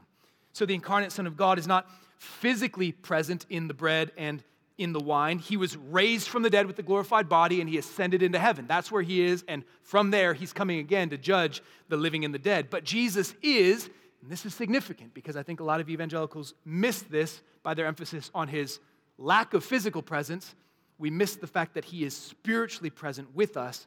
So 0.52 0.66
the 0.66 0.74
incarnate 0.74 1.12
Son 1.12 1.26
of 1.26 1.36
God 1.36 1.58
is 1.58 1.66
not 1.66 1.88
physically 2.18 2.92
present 2.92 3.46
in 3.48 3.68
the 3.68 3.74
bread 3.74 4.12
and 4.16 4.42
in 4.78 4.92
the 4.92 5.00
wine. 5.00 5.38
He 5.38 5.56
was 5.56 5.76
raised 5.76 6.28
from 6.28 6.42
the 6.42 6.50
dead 6.50 6.66
with 6.66 6.76
the 6.76 6.82
glorified 6.82 7.28
body 7.28 7.60
and 7.60 7.68
he 7.68 7.78
ascended 7.78 8.22
into 8.22 8.38
heaven. 8.38 8.66
That's 8.66 8.90
where 8.90 9.02
he 9.02 9.22
is. 9.22 9.44
And 9.46 9.64
from 9.82 10.10
there, 10.10 10.32
he's 10.34 10.52
coming 10.52 10.78
again 10.78 11.10
to 11.10 11.18
judge 11.18 11.62
the 11.88 11.96
living 11.96 12.24
and 12.24 12.32
the 12.32 12.38
dead. 12.38 12.70
But 12.70 12.84
Jesus 12.84 13.34
is, 13.42 13.90
and 14.22 14.30
this 14.30 14.46
is 14.46 14.54
significant 14.54 15.12
because 15.12 15.36
I 15.36 15.42
think 15.42 15.60
a 15.60 15.64
lot 15.64 15.80
of 15.80 15.90
evangelicals 15.90 16.54
miss 16.64 17.02
this 17.02 17.42
by 17.62 17.74
their 17.74 17.86
emphasis 17.86 18.30
on 18.34 18.48
his 18.48 18.80
lack 19.18 19.52
of 19.52 19.64
physical 19.64 20.02
presence. 20.02 20.54
We 20.98 21.10
miss 21.10 21.36
the 21.36 21.46
fact 21.46 21.74
that 21.74 21.84
he 21.84 22.04
is 22.04 22.16
spiritually 22.16 22.90
present 22.90 23.34
with 23.34 23.56
us 23.56 23.86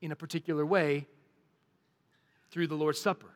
in 0.00 0.12
a 0.12 0.16
particular 0.16 0.66
way 0.66 1.06
through 2.50 2.66
the 2.66 2.74
Lord's 2.74 3.00
Supper. 3.00 3.30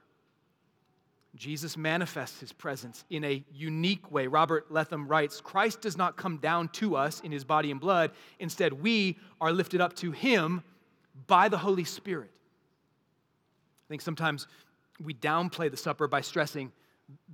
Jesus 1.36 1.76
manifests 1.76 2.40
his 2.40 2.52
presence 2.52 3.04
in 3.10 3.22
a 3.24 3.44
unique 3.52 4.10
way. 4.10 4.26
Robert 4.26 4.72
Letham 4.72 5.06
writes 5.06 5.40
Christ 5.40 5.80
does 5.80 5.96
not 5.96 6.16
come 6.16 6.38
down 6.38 6.68
to 6.70 6.96
us 6.96 7.20
in 7.20 7.30
his 7.30 7.44
body 7.44 7.70
and 7.70 7.80
blood. 7.80 8.10
Instead, 8.38 8.72
we 8.72 9.18
are 9.40 9.52
lifted 9.52 9.80
up 9.80 9.94
to 9.96 10.10
him 10.10 10.62
by 11.26 11.48
the 11.48 11.58
Holy 11.58 11.84
Spirit. 11.84 12.30
I 12.34 13.88
think 13.88 14.02
sometimes 14.02 14.46
we 15.02 15.14
downplay 15.14 15.70
the 15.70 15.76
supper 15.76 16.08
by 16.08 16.22
stressing 16.22 16.72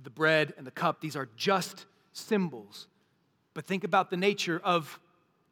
the 0.03 0.09
bread 0.09 0.53
and 0.57 0.65
the 0.65 0.71
cup, 0.71 1.01
these 1.01 1.15
are 1.15 1.27
just 1.35 1.85
symbols. 2.13 2.87
But 3.53 3.65
think 3.65 3.83
about 3.83 4.09
the 4.09 4.17
nature 4.17 4.61
of 4.63 4.99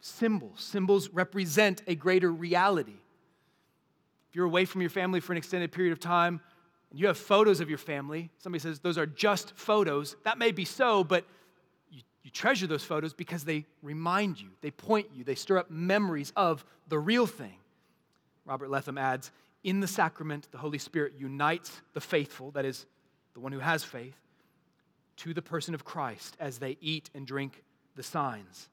symbols. 0.02 0.62
Symbols 0.62 1.10
represent 1.10 1.82
a 1.88 1.96
greater 1.96 2.32
reality. 2.32 3.00
If 4.34 4.38
you're 4.38 4.48
away 4.48 4.66
from 4.66 4.82
your 4.82 4.90
family 4.90 5.20
for 5.20 5.32
an 5.32 5.38
extended 5.38 5.72
period 5.72 5.92
of 5.92 6.00
time, 6.00 6.42
and 6.90 7.00
you 7.00 7.06
have 7.06 7.20
photos 7.20 7.60
of 7.60 7.70
your 7.70 7.78
family, 7.78 8.32
somebody 8.40 8.60
says 8.62 8.80
those 8.80 8.98
are 8.98 9.06
just 9.06 9.56
photos. 9.56 10.16
That 10.24 10.40
may 10.40 10.52
be 10.52 10.66
so, 10.66 11.04
but 11.04 11.24
you, 11.92 12.02
you 12.24 12.32
treasure 12.32 12.66
those 12.66 12.84
photos 12.84 13.14
because 13.14 13.46
they 13.46 13.68
remind 13.84 14.42
you, 14.42 14.50
they 14.62 14.72
point 14.72 15.10
you, 15.14 15.24
they 15.24 15.36
stir 15.36 15.60
up 15.60 15.70
memories 15.70 16.34
of 16.36 16.66
the 16.88 16.98
real 16.98 17.28
thing. 17.28 17.58
Robert 18.44 18.72
Letham 18.72 18.98
adds, 18.98 19.30
in 19.64 19.82
the 19.82 19.88
sacrament, 19.88 20.48
the 20.52 20.58
Holy 20.58 20.80
Spirit 20.80 21.14
unites 21.16 21.84
the 21.94 22.02
faithful, 22.02 22.50
that 22.54 22.66
is, 22.66 22.88
the 23.36 23.40
one 23.40 23.52
who 23.52 23.60
has 23.60 23.84
faith, 23.84 24.20
to 25.18 25.36
the 25.36 25.44
person 25.44 25.76
of 25.76 25.86
Christ 25.86 26.36
as 26.40 26.58
they 26.58 26.76
eat 26.82 27.12
and 27.14 27.28
drink 27.28 27.62
the 27.96 28.02
signs, 28.02 28.68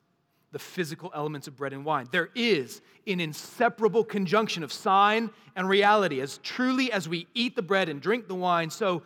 the 0.52 0.58
physical 0.58 1.10
elements 1.14 1.46
of 1.46 1.56
bread 1.56 1.72
and 1.72 1.84
wine. 1.84 2.08
There 2.10 2.30
is 2.34 2.80
an 3.06 3.20
inseparable 3.20 4.04
conjunction 4.04 4.64
of 4.64 4.72
sign 4.72 5.30
and 5.54 5.68
reality. 5.68 6.20
As 6.20 6.38
truly 6.38 6.90
as 6.90 7.08
we 7.08 7.26
eat 7.34 7.54
the 7.56 7.62
bread 7.62 7.88
and 7.88 8.00
drink 8.00 8.26
the 8.26 8.34
wine, 8.34 8.70
so 8.70 9.02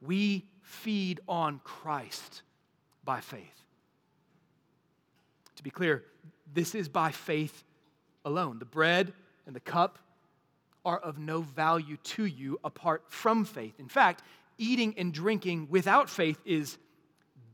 we 0.00 0.44
feed 0.62 1.20
on 1.28 1.60
Christ 1.64 2.42
by 3.04 3.20
faith. 3.20 3.62
To 5.56 5.62
be 5.62 5.70
clear, 5.70 6.04
this 6.52 6.74
is 6.74 6.88
by 6.88 7.10
faith 7.10 7.64
alone. 8.24 8.58
The 8.58 8.64
bread 8.64 9.12
and 9.46 9.54
the 9.54 9.60
cup 9.60 9.98
are 10.84 10.98
of 10.98 11.18
no 11.18 11.40
value 11.40 11.96
to 11.96 12.24
you 12.24 12.58
apart 12.64 13.04
from 13.08 13.44
faith. 13.44 13.78
In 13.78 13.88
fact, 13.88 14.22
eating 14.56 14.94
and 14.96 15.12
drinking 15.12 15.68
without 15.70 16.08
faith 16.10 16.40
is 16.44 16.78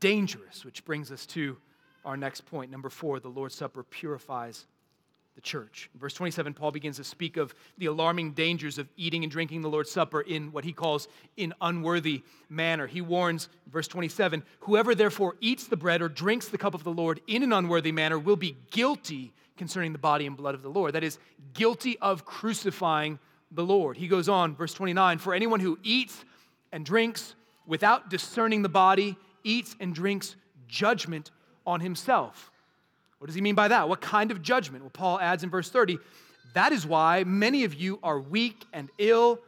dangerous, 0.00 0.64
which 0.64 0.84
brings 0.84 1.10
us 1.10 1.26
to 1.26 1.56
our 2.04 2.16
next 2.16 2.46
point. 2.46 2.70
Number 2.70 2.90
four, 2.90 3.20
the 3.20 3.28
Lord's 3.28 3.54
Supper 3.54 3.82
purifies 3.82 4.66
the 5.34 5.40
church. 5.40 5.90
In 5.92 6.00
verse 6.00 6.14
27, 6.14 6.54
Paul 6.54 6.70
begins 6.70 6.96
to 6.96 7.04
speak 7.04 7.36
of 7.36 7.54
the 7.78 7.86
alarming 7.86 8.32
dangers 8.32 8.78
of 8.78 8.88
eating 8.96 9.24
and 9.24 9.32
drinking 9.32 9.62
the 9.62 9.68
Lord's 9.68 9.90
Supper 9.90 10.20
in 10.20 10.52
what 10.52 10.64
he 10.64 10.72
calls 10.72 11.08
in 11.36 11.52
unworthy 11.60 12.22
manner. 12.48 12.86
He 12.86 13.00
warns, 13.00 13.48
verse 13.70 13.88
27, 13.88 14.44
whoever 14.60 14.94
therefore 14.94 15.34
eats 15.40 15.66
the 15.66 15.76
bread 15.76 16.02
or 16.02 16.08
drinks 16.08 16.48
the 16.48 16.58
cup 16.58 16.74
of 16.74 16.84
the 16.84 16.92
Lord 16.92 17.20
in 17.26 17.42
an 17.42 17.52
unworthy 17.52 17.90
manner 17.90 18.18
will 18.18 18.36
be 18.36 18.56
guilty 18.70 19.32
concerning 19.56 19.92
the 19.92 19.98
body 19.98 20.26
and 20.26 20.36
blood 20.36 20.54
of 20.54 20.62
the 20.62 20.68
Lord. 20.68 20.94
That 20.94 21.04
is, 21.04 21.18
guilty 21.52 21.98
of 21.98 22.24
crucifying 22.24 23.18
the 23.50 23.64
Lord. 23.64 23.96
He 23.96 24.08
goes 24.08 24.28
on, 24.28 24.54
verse 24.54 24.74
29, 24.74 25.18
for 25.18 25.34
anyone 25.34 25.60
who 25.60 25.78
eats 25.82 26.24
and 26.72 26.84
drinks 26.84 27.34
without 27.66 28.10
discerning 28.10 28.62
the 28.62 28.68
body 28.68 29.16
eats 29.42 29.76
and 29.80 29.94
drinks 29.94 30.36
judgment 30.66 31.30
on 31.66 31.80
himself. 31.80 32.50
What 33.18 33.26
does 33.26 33.34
he 33.34 33.40
mean 33.40 33.54
by 33.54 33.68
that? 33.68 33.88
What 33.88 34.00
kind 34.00 34.30
of 34.30 34.42
judgment? 34.42 34.84
Well, 34.84 34.90
Paul 34.90 35.20
adds 35.20 35.42
in 35.42 35.50
verse 35.50 35.70
30 35.70 35.98
that 36.54 36.72
is 36.72 36.86
why 36.86 37.24
many 37.24 37.64
of 37.64 37.74
you 37.74 37.98
are 38.02 38.18
weak 38.18 38.64
and 38.72 38.88
ill, 38.98 39.40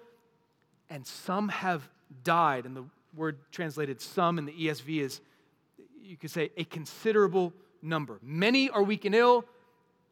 and 0.90 1.06
some 1.06 1.48
have 1.48 1.88
died. 2.24 2.66
And 2.66 2.76
the 2.76 2.84
word 3.16 3.38
translated 3.52 4.00
some 4.00 4.38
in 4.38 4.44
the 4.44 4.52
ESV 4.52 5.00
is, 5.00 5.20
you 6.02 6.16
could 6.16 6.32
say, 6.32 6.50
a 6.56 6.64
considerable 6.64 7.52
number. 7.80 8.18
Many 8.22 8.68
are 8.70 8.82
weak 8.82 9.04
and 9.04 9.14
ill, 9.14 9.44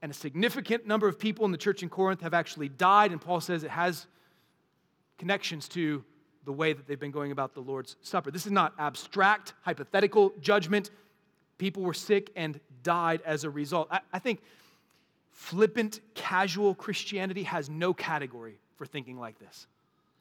and 0.02 0.10
a 0.10 0.14
significant 0.14 0.86
number 0.86 1.08
of 1.08 1.18
people 1.18 1.44
in 1.44 1.50
the 1.50 1.58
church 1.58 1.82
in 1.82 1.88
Corinth 1.88 2.20
have 2.20 2.32
actually 2.32 2.68
died. 2.68 3.10
And 3.10 3.20
Paul 3.20 3.40
says 3.40 3.64
it 3.64 3.70
has 3.70 4.06
connections 5.18 5.68
to 5.70 6.04
the 6.44 6.52
way 6.52 6.74
that 6.74 6.86
they've 6.86 7.00
been 7.00 7.10
going 7.10 7.32
about 7.32 7.54
the 7.54 7.60
Lord's 7.60 7.96
Supper. 8.02 8.30
This 8.30 8.46
is 8.46 8.52
not 8.52 8.72
abstract, 8.78 9.54
hypothetical 9.62 10.32
judgment. 10.40 10.90
People 11.58 11.82
were 11.82 11.94
sick 11.94 12.30
and 12.36 12.58
died 12.82 13.22
as 13.24 13.44
a 13.44 13.50
result. 13.50 13.88
I, 13.90 14.00
I 14.12 14.18
think 14.18 14.42
flippant, 15.32 16.00
casual 16.14 16.74
Christianity 16.74 17.44
has 17.44 17.68
no 17.68 17.94
category 17.94 18.58
for 18.76 18.86
thinking 18.86 19.18
like 19.18 19.38
this 19.38 19.66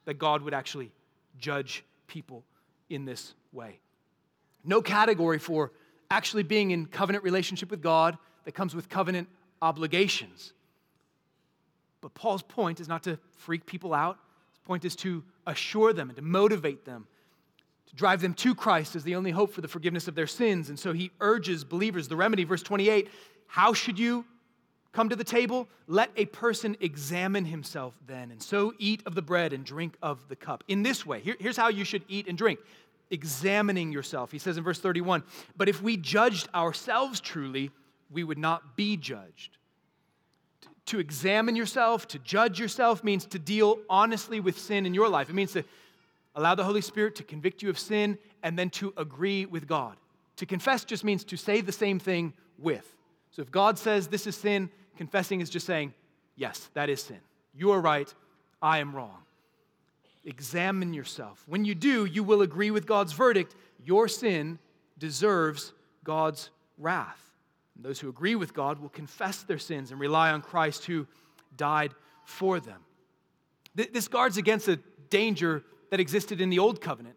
that 0.04 0.18
God 0.18 0.42
would 0.42 0.52
actually 0.52 0.92
judge 1.38 1.82
people 2.06 2.44
in 2.90 3.04
this 3.04 3.34
way. 3.52 3.78
No 4.64 4.82
category 4.82 5.38
for 5.38 5.72
actually 6.10 6.42
being 6.42 6.70
in 6.70 6.86
covenant 6.86 7.24
relationship 7.24 7.70
with 7.70 7.80
God 7.80 8.18
that 8.44 8.52
comes 8.52 8.74
with 8.74 8.88
covenant 8.88 9.28
obligations. 9.62 10.52
But 12.02 12.12
Paul's 12.12 12.42
point 12.42 12.80
is 12.80 12.88
not 12.88 13.02
to 13.04 13.18
freak 13.38 13.64
people 13.64 13.94
out 13.94 14.18
his 14.54 14.60
point 14.60 14.84
is 14.84 14.94
to 14.96 15.22
assure 15.46 15.92
them 15.92 16.08
and 16.08 16.16
to 16.16 16.22
motivate 16.22 16.84
them, 16.84 17.06
drive 17.94 18.20
them 18.20 18.34
to 18.34 18.54
Christ 18.54 18.96
as 18.96 19.04
the 19.04 19.14
only 19.14 19.30
hope 19.30 19.52
for 19.52 19.60
the 19.60 19.68
forgiveness 19.68 20.08
of 20.08 20.14
their 20.14 20.26
sins. 20.26 20.68
And 20.68 20.78
so 20.78 20.92
he 20.92 21.10
urges 21.20 21.64
believers, 21.64 22.08
the 22.08 22.16
remedy, 22.16 22.44
verse 22.44 22.62
28 22.62 23.08
how 23.46 23.72
should 23.72 24.00
you 24.00 24.24
come 24.92 25.08
to 25.08 25.14
the 25.14 25.22
table? 25.22 25.68
Let 25.86 26.10
a 26.16 26.24
person 26.26 26.76
examine 26.80 27.44
himself 27.44 27.94
then, 28.06 28.32
and 28.32 28.42
so 28.42 28.74
eat 28.78 29.00
of 29.06 29.14
the 29.14 29.22
bread 29.22 29.52
and 29.52 29.64
drink 29.64 29.96
of 30.02 30.28
the 30.28 30.34
cup. 30.34 30.64
In 30.66 30.82
this 30.82 31.06
way, 31.06 31.20
here, 31.20 31.36
here's 31.38 31.56
how 31.56 31.68
you 31.68 31.84
should 31.84 32.02
eat 32.08 32.26
and 32.26 32.36
drink 32.36 32.58
examining 33.10 33.92
yourself. 33.92 34.32
He 34.32 34.38
says 34.38 34.56
in 34.56 34.64
verse 34.64 34.80
31 34.80 35.22
But 35.56 35.68
if 35.68 35.82
we 35.82 35.96
judged 35.96 36.48
ourselves 36.54 37.20
truly, 37.20 37.70
we 38.10 38.24
would 38.24 38.38
not 38.38 38.76
be 38.76 38.96
judged. 38.96 39.56
To 40.86 40.98
examine 40.98 41.56
yourself, 41.56 42.08
to 42.08 42.18
judge 42.18 42.58
yourself, 42.60 43.04
means 43.04 43.24
to 43.26 43.38
deal 43.38 43.78
honestly 43.88 44.40
with 44.40 44.58
sin 44.58 44.84
in 44.84 44.94
your 44.94 45.08
life. 45.08 45.30
It 45.30 45.34
means 45.34 45.52
to 45.52 45.64
allow 46.34 46.54
the 46.54 46.64
Holy 46.64 46.80
Spirit 46.80 47.14
to 47.16 47.24
convict 47.24 47.62
you 47.62 47.70
of 47.70 47.78
sin 47.78 48.18
and 48.42 48.58
then 48.58 48.70
to 48.70 48.92
agree 48.96 49.46
with 49.46 49.66
God. 49.66 49.96
To 50.36 50.46
confess 50.46 50.84
just 50.84 51.04
means 51.04 51.24
to 51.24 51.36
say 51.36 51.60
the 51.60 51.72
same 51.72 51.98
thing 51.98 52.32
with. 52.58 52.96
So 53.30 53.42
if 53.42 53.50
God 53.50 53.78
says 53.78 54.08
this 54.08 54.26
is 54.26 54.36
sin, 54.36 54.70
confessing 54.96 55.40
is 55.40 55.50
just 55.50 55.66
saying, 55.66 55.94
yes, 56.36 56.70
that 56.74 56.88
is 56.88 57.02
sin. 57.02 57.20
You 57.54 57.70
are 57.72 57.80
right, 57.80 58.12
I 58.60 58.78
am 58.78 58.94
wrong. 58.94 59.18
Examine 60.24 60.94
yourself. 60.94 61.44
When 61.46 61.64
you 61.64 61.74
do, 61.74 62.04
you 62.04 62.24
will 62.24 62.42
agree 62.42 62.70
with 62.70 62.86
God's 62.86 63.12
verdict. 63.12 63.54
Your 63.84 64.08
sin 64.08 64.58
deserves 64.98 65.72
God's 66.02 66.50
wrath. 66.78 67.20
And 67.76 67.84
those 67.84 68.00
who 68.00 68.08
agree 68.08 68.34
with 68.34 68.54
God 68.54 68.78
will 68.78 68.88
confess 68.88 69.42
their 69.42 69.58
sins 69.58 69.90
and 69.90 70.00
rely 70.00 70.30
on 70.30 70.40
Christ 70.40 70.86
who 70.86 71.06
died 71.56 71.92
for 72.24 72.58
them. 72.58 72.80
This 73.74 74.08
guards 74.08 74.36
against 74.36 74.68
a 74.68 74.78
danger 75.10 75.64
that 75.94 76.00
existed 76.00 76.40
in 76.40 76.50
the 76.50 76.58
Old 76.58 76.80
Covenant. 76.80 77.14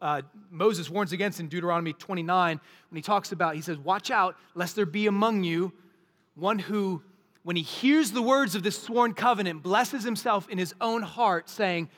Uh, 0.00 0.22
Moses 0.50 0.88
warns 0.88 1.12
against 1.12 1.40
in 1.40 1.48
Deuteronomy 1.48 1.92
29 1.92 2.58
when 2.88 2.96
he 2.96 3.02
talks 3.02 3.32
about, 3.32 3.54
he 3.54 3.60
says, 3.60 3.76
Watch 3.76 4.10
out, 4.10 4.34
lest 4.54 4.76
there 4.76 4.86
be 4.86 5.06
among 5.08 5.44
you 5.44 5.74
one 6.34 6.58
who, 6.58 7.02
when 7.42 7.54
he 7.54 7.60
hears 7.60 8.12
the 8.12 8.22
words 8.22 8.54
of 8.54 8.62
this 8.62 8.80
sworn 8.80 9.12
covenant, 9.12 9.62
blesses 9.62 10.04
himself 10.04 10.48
in 10.48 10.56
his 10.56 10.74
own 10.80 11.02
heart, 11.02 11.50
saying, 11.50 11.90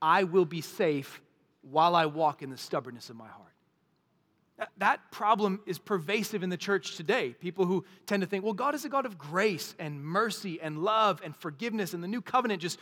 I 0.00 0.24
will 0.24 0.46
be 0.46 0.62
safe 0.62 1.20
while 1.60 1.94
I 1.94 2.06
walk 2.06 2.42
in 2.42 2.48
the 2.48 2.56
stubbornness 2.56 3.10
of 3.10 3.16
my 3.16 3.28
heart. 3.28 4.68
That 4.78 5.10
problem 5.10 5.60
is 5.66 5.78
pervasive 5.78 6.42
in 6.42 6.48
the 6.48 6.56
church 6.56 6.96
today. 6.96 7.34
People 7.40 7.66
who 7.66 7.84
tend 8.06 8.22
to 8.22 8.26
think, 8.26 8.42
well, 8.42 8.54
God 8.54 8.74
is 8.74 8.86
a 8.86 8.88
God 8.88 9.04
of 9.04 9.18
grace 9.18 9.74
and 9.78 10.02
mercy 10.02 10.62
and 10.62 10.78
love 10.78 11.20
and 11.22 11.36
forgiveness, 11.36 11.92
and 11.92 12.02
the 12.02 12.08
new 12.08 12.22
covenant 12.22 12.62
just 12.62 12.78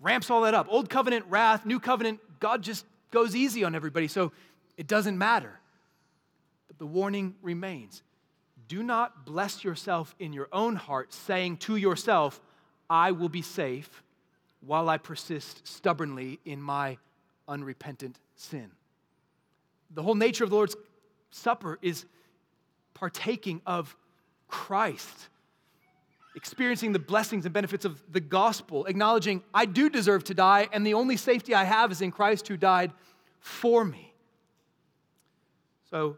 ramps 0.00 0.30
all 0.30 0.40
that 0.42 0.54
up. 0.54 0.66
Old 0.70 0.88
covenant, 0.88 1.26
wrath, 1.28 1.66
new 1.66 1.78
covenant, 1.78 2.20
God 2.40 2.62
just 2.62 2.84
goes 3.10 3.36
easy 3.36 3.64
on 3.64 3.74
everybody, 3.74 4.08
so 4.08 4.32
it 4.76 4.86
doesn't 4.86 5.16
matter. 5.16 5.60
But 6.66 6.78
the 6.78 6.86
warning 6.86 7.34
remains 7.42 8.02
do 8.68 8.84
not 8.84 9.26
bless 9.26 9.64
yourself 9.64 10.14
in 10.20 10.32
your 10.32 10.48
own 10.52 10.76
heart, 10.76 11.12
saying 11.12 11.56
to 11.56 11.74
yourself, 11.74 12.40
I 12.88 13.10
will 13.10 13.28
be 13.28 13.42
safe 13.42 14.04
while 14.60 14.88
I 14.88 14.96
persist 14.96 15.66
stubbornly 15.66 16.38
in 16.44 16.62
my 16.62 16.98
unrepentant 17.48 18.20
sin. 18.36 18.70
The 19.90 20.04
whole 20.04 20.14
nature 20.14 20.44
of 20.44 20.50
the 20.50 20.56
Lord's 20.56 20.76
Supper 21.32 21.80
is 21.82 22.04
partaking 22.94 23.60
of 23.66 23.96
Christ, 24.46 25.28
experiencing 26.40 26.92
the 26.92 26.98
blessings 26.98 27.44
and 27.44 27.52
benefits 27.52 27.84
of 27.84 28.02
the 28.10 28.20
gospel, 28.20 28.86
acknowledging 28.86 29.42
I 29.52 29.66
do 29.66 29.90
deserve 29.90 30.24
to 30.24 30.34
die, 30.34 30.68
and 30.72 30.86
the 30.86 30.94
only 30.94 31.16
safety 31.16 31.54
I 31.54 31.64
have 31.64 31.92
is 31.92 32.00
in 32.00 32.10
Christ 32.10 32.48
who 32.48 32.56
died 32.56 32.92
for 33.38 33.84
me. 33.84 34.14
So, 35.90 36.16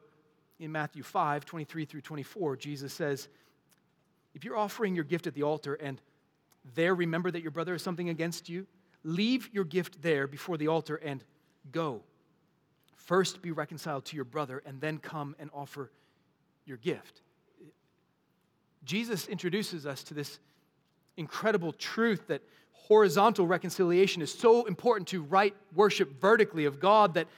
in 0.61 0.71
Matthew 0.71 1.03
5 1.03 1.45
23 1.45 1.85
through 1.85 2.01
24, 2.03 2.57
Jesus 2.57 2.93
says, 2.93 3.29
If 4.35 4.45
you're 4.45 4.57
offering 4.57 4.95
your 4.95 5.05
gift 5.05 5.27
at 5.27 5.35
the 5.35 5.43
altar 5.43 5.75
and 5.75 6.01
there 6.75 6.95
remember 6.95 7.31
that 7.31 7.43
your 7.43 7.51
brother 7.51 7.73
has 7.73 7.83
something 7.83 8.09
against 8.09 8.49
you, 8.49 8.67
leave 9.03 9.51
your 9.53 9.65
gift 9.65 10.01
there 10.03 10.29
before 10.29 10.57
the 10.57 10.69
altar 10.69 10.97
and 10.97 11.25
go 11.73 12.03
First 13.03 13.43
be 13.43 13.51
reconciled 13.51 14.05
to 14.07 14.17
your 14.17 14.25
brother, 14.25 14.63
and 14.65 14.81
then 14.81 14.99
come 14.99 15.35
and 15.41 15.51
offer 15.53 15.91
your 16.65 16.77
gift. 16.77 17.22
Jesus 18.85 19.29
introduces 19.29 19.87
us 19.87 20.03
to 20.05 20.15
this 20.15 20.39
incredible 21.17 21.73
truth 21.73 22.27
that 22.29 22.43
horizontal 22.73 23.47
reconciliation 23.47 24.23
is 24.23 24.33
so 24.33 24.65
important 24.65 25.09
to 25.09 25.23
right 25.23 25.55
worship 25.75 26.21
vertically 26.21 26.65
of 26.65 26.81
God 26.81 27.15
that 27.15 27.29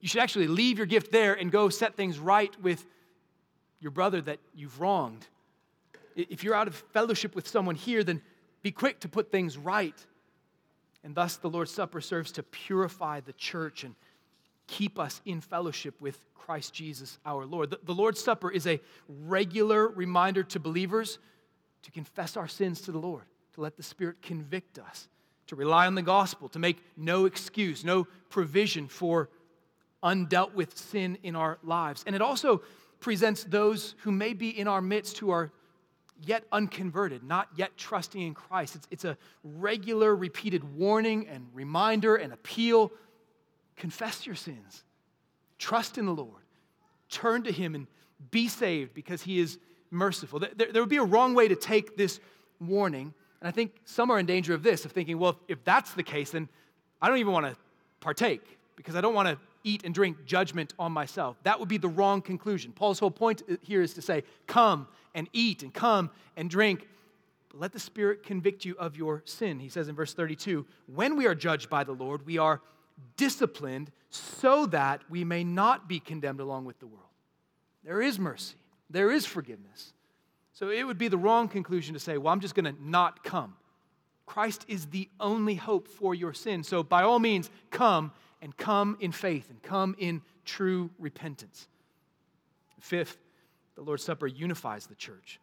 you 0.00 0.08
should 0.08 0.20
actually 0.20 0.48
leave 0.48 0.78
your 0.78 0.86
gift 0.86 1.12
there 1.12 1.34
and 1.34 1.50
go 1.50 1.68
set 1.68 1.96
things 1.96 2.18
right 2.18 2.54
with 2.62 2.84
your 3.80 3.90
brother 3.90 4.20
that 4.22 4.38
you've 4.54 4.80
wronged. 4.80 5.26
If 6.16 6.42
you're 6.42 6.54
out 6.54 6.68
of 6.68 6.74
fellowship 6.74 7.34
with 7.34 7.46
someone 7.46 7.74
here, 7.74 8.02
then 8.02 8.22
be 8.62 8.70
quick 8.70 9.00
to 9.00 9.08
put 9.08 9.30
things 9.30 9.56
right. 9.56 9.94
And 11.04 11.14
thus, 11.14 11.36
the 11.36 11.48
Lord's 11.48 11.70
Supper 11.70 12.00
serves 12.00 12.32
to 12.32 12.42
purify 12.42 13.20
the 13.20 13.32
church 13.34 13.84
and 13.84 13.94
keep 14.68 14.98
us 15.00 15.20
in 15.24 15.40
fellowship 15.40 16.00
with 16.00 16.16
Christ 16.36 16.72
Jesus 16.72 17.18
our 17.26 17.44
Lord. 17.44 17.70
The, 17.70 17.80
the, 17.82 17.92
Lord's 17.92 18.22
Supper 18.22 18.50
is 18.50 18.66
a 18.66 18.80
regular 19.08 19.88
reminder 19.88 20.44
to 20.44 20.60
believers 20.60 21.18
to 21.82 21.90
confess 21.90 22.36
our 22.36 22.46
sins 22.46 22.80
to 22.82 22.92
the 22.92 22.98
Lord, 22.98 23.24
to 23.54 23.60
let 23.60 23.76
the 23.76 23.82
Spirit 23.82 24.22
convict 24.22 24.78
us, 24.78 25.08
to 25.48 25.56
rely 25.56 25.86
on 25.86 25.94
the 25.94 26.02
gospel, 26.02 26.48
to 26.50 26.58
make 26.58 26.78
no 26.96 27.24
excuse, 27.24 27.84
no 27.84 28.06
provision 28.30 28.86
for 28.86 29.28
undealt 30.02 30.54
with 30.54 30.76
sin 30.78 31.18
in 31.22 31.34
our 31.34 31.58
lives. 31.62 32.04
And 32.06 32.14
it 32.14 32.22
also 32.22 32.62
presents 33.00 33.44
those 33.44 33.94
who 33.98 34.12
may 34.12 34.32
be 34.32 34.48
in 34.48 34.68
our 34.68 34.80
midst 34.80 35.18
who 35.18 35.30
are 35.30 35.50
yet 36.24 36.44
unconverted, 36.50 37.22
not 37.22 37.48
yet 37.56 37.76
trusting 37.76 38.20
in 38.20 38.34
Christ. 38.34 38.74
It's, 38.74 38.88
it's 38.90 39.04
a 39.04 39.16
regular, 39.44 40.16
repeated 40.16 40.76
warning 40.76 41.28
and 41.28 41.46
reminder 41.52 42.16
and 42.16 42.32
appeal 42.32 42.92
confess 43.78 44.26
your 44.26 44.34
sins, 44.34 44.84
trust 45.58 45.98
in 45.98 46.06
the 46.06 46.14
Lord, 46.14 46.42
turn 47.10 47.44
to 47.44 47.52
Him, 47.52 47.74
and 47.74 47.86
be 48.30 48.48
saved 48.48 48.94
because 48.94 49.22
He 49.22 49.38
is 49.38 49.58
merciful. 49.90 50.40
There, 50.40 50.50
there 50.72 50.82
would 50.82 50.88
be 50.88 50.96
a 50.98 51.04
wrong 51.04 51.34
way 51.34 51.48
to 51.48 51.56
take 51.56 51.96
this 51.96 52.20
warning. 52.60 53.14
And 53.40 53.48
I 53.48 53.50
think 53.50 53.72
some 53.84 54.10
are 54.10 54.18
in 54.18 54.26
danger 54.26 54.54
of 54.54 54.62
this, 54.62 54.84
of 54.84 54.92
thinking, 54.92 55.18
well, 55.18 55.38
if 55.48 55.62
that's 55.64 55.92
the 55.92 56.02
case, 56.02 56.30
then 56.30 56.48
I 57.00 57.08
don't 57.08 57.18
even 57.18 57.32
want 57.32 57.46
to 57.46 57.56
partake 58.00 58.58
because 58.76 58.96
I 58.96 59.00
don't 59.00 59.14
want 59.14 59.28
to 59.28 59.38
eat 59.64 59.84
and 59.84 59.94
drink 59.94 60.24
judgment 60.24 60.74
on 60.78 60.92
myself. 60.92 61.36
That 61.42 61.58
would 61.60 61.68
be 61.68 61.78
the 61.78 61.88
wrong 61.88 62.22
conclusion. 62.22 62.72
Paul's 62.72 62.98
whole 62.98 63.10
point 63.10 63.42
here 63.62 63.82
is 63.82 63.94
to 63.94 64.02
say, 64.02 64.24
come 64.46 64.88
and 65.14 65.28
eat 65.32 65.62
and 65.62 65.72
come 65.72 66.10
and 66.36 66.48
drink. 66.48 66.86
But 67.50 67.60
let 67.60 67.72
the 67.72 67.80
Spirit 67.80 68.22
convict 68.22 68.64
you 68.64 68.76
of 68.78 68.96
your 68.96 69.22
sin. 69.24 69.58
He 69.58 69.68
says 69.68 69.88
in 69.88 69.94
verse 69.94 70.14
32 70.14 70.66
when 70.86 71.16
we 71.16 71.26
are 71.26 71.34
judged 71.34 71.70
by 71.70 71.84
the 71.84 71.92
Lord, 71.92 72.26
we 72.26 72.38
are 72.38 72.60
disciplined 73.16 73.90
so 74.10 74.66
that 74.66 75.02
we 75.08 75.24
may 75.24 75.44
not 75.44 75.88
be 75.88 76.00
condemned 76.00 76.40
along 76.40 76.64
with 76.64 76.78
the 76.78 76.86
world. 76.86 77.04
There 77.84 78.00
is 78.02 78.18
mercy, 78.18 78.56
there 78.90 79.10
is 79.10 79.26
forgiveness. 79.26 79.92
So 80.52 80.70
it 80.70 80.84
would 80.84 80.98
be 80.98 81.06
the 81.08 81.18
wrong 81.18 81.48
conclusion 81.48 81.94
to 81.94 82.00
say, 82.00 82.18
well, 82.18 82.32
I'm 82.32 82.40
just 82.40 82.56
going 82.56 82.64
to 82.64 82.74
not 82.84 83.22
come. 83.22 83.54
Christ 84.26 84.64
is 84.66 84.86
the 84.86 85.08
only 85.20 85.54
hope 85.54 85.86
for 85.86 86.14
your 86.14 86.34
sin. 86.34 86.64
So 86.64 86.82
by 86.82 87.02
all 87.02 87.20
means, 87.20 87.48
come 87.70 88.10
and 88.42 88.56
come 88.56 88.96
in 89.00 89.12
faith 89.12 89.48
and 89.50 89.62
come 89.62 89.94
in 89.98 90.20
true 90.44 90.90
repentance. 90.98 91.68
Fifth, 92.80 93.18
the 93.76 93.82
Lord's 93.82 94.02
Supper 94.02 94.26
unifies 94.26 94.86
the 94.86 94.96
church. 94.96 95.40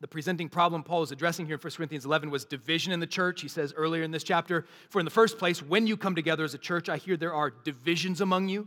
The 0.00 0.08
presenting 0.08 0.48
problem 0.48 0.82
Paul 0.82 1.02
is 1.02 1.12
addressing 1.12 1.44
here 1.44 1.56
in 1.56 1.60
1 1.60 1.72
Corinthians 1.72 2.06
11 2.06 2.30
was 2.30 2.46
division 2.46 2.92
in 2.92 3.00
the 3.00 3.06
church. 3.06 3.42
He 3.42 3.48
says 3.48 3.74
earlier 3.76 4.02
in 4.02 4.10
this 4.10 4.24
chapter, 4.24 4.64
For 4.88 4.98
in 4.98 5.04
the 5.04 5.10
first 5.10 5.38
place, 5.38 5.62
when 5.62 5.86
you 5.86 5.96
come 5.96 6.14
together 6.14 6.42
as 6.42 6.54
a 6.54 6.58
church, 6.58 6.88
I 6.88 6.96
hear 6.96 7.18
there 7.18 7.34
are 7.34 7.50
divisions 7.50 8.22
among 8.22 8.48
you. 8.48 8.66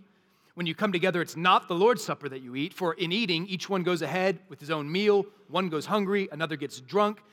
When 0.54 0.68
you 0.68 0.76
come 0.76 0.92
together, 0.92 1.22
it's 1.24 1.36
not 1.36 1.68
the 1.68 1.74
Lord's 1.74 2.04
Supper 2.04 2.30
that 2.30 2.44
you 2.44 2.56
eat, 2.56 2.76
for 2.76 2.94
in 2.94 3.12
eating, 3.12 3.48
each 3.48 3.68
one 3.68 3.82
goes 3.82 4.04
ahead 4.04 4.38
with 4.48 4.60
his 4.60 4.70
own 4.70 4.92
meal. 4.92 5.26
One 5.50 5.70
goes 5.70 5.88
hungry, 5.88 6.30
another 6.32 6.56
gets 6.56 6.80
drunk. 6.80 7.24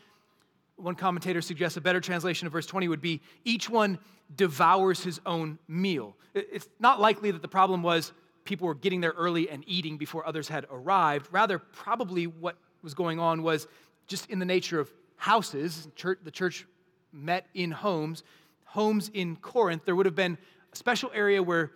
One 0.77 0.95
commentator 0.95 1.43
suggests 1.43 1.77
a 1.77 1.83
better 1.83 2.01
translation 2.01 2.47
of 2.47 2.55
verse 2.55 2.65
20 2.65 2.89
would 2.89 3.03
be 3.03 3.21
each 3.45 3.69
one 3.69 3.99
devours 4.35 5.05
his 5.05 5.21
own 5.27 5.59
meal. 5.69 6.17
It's 6.33 6.69
not 6.79 7.01
likely 7.01 7.31
that 7.33 7.43
the 7.43 7.49
problem 7.49 7.83
was 7.83 8.13
people 8.45 8.67
were 8.67 8.75
getting 8.75 9.03
there 9.03 9.13
early 9.13 9.51
and 9.51 9.63
eating 9.67 9.99
before 9.99 10.27
others 10.27 10.49
had 10.49 10.65
arrived. 10.71 11.29
Rather, 11.31 11.59
probably 11.59 12.27
what 12.27 12.57
was 12.83 12.95
going 12.95 13.19
on 13.19 13.43
was 13.43 13.67
just 14.11 14.29
in 14.29 14.41
the 14.41 14.45
nature 14.45 14.81
of 14.81 14.93
houses, 15.17 15.89
church, 15.95 16.19
the 16.25 16.31
church 16.33 16.67
met 17.13 17.47
in 17.55 17.71
homes. 17.71 18.25
Homes 18.65 19.09
in 19.15 19.37
Corinth, 19.37 19.85
there 19.85 19.95
would 19.95 20.07
have 20.07 20.17
been 20.17 20.37
a 20.73 20.77
special 20.77 21.11
area 21.15 21.41
where 21.43 21.71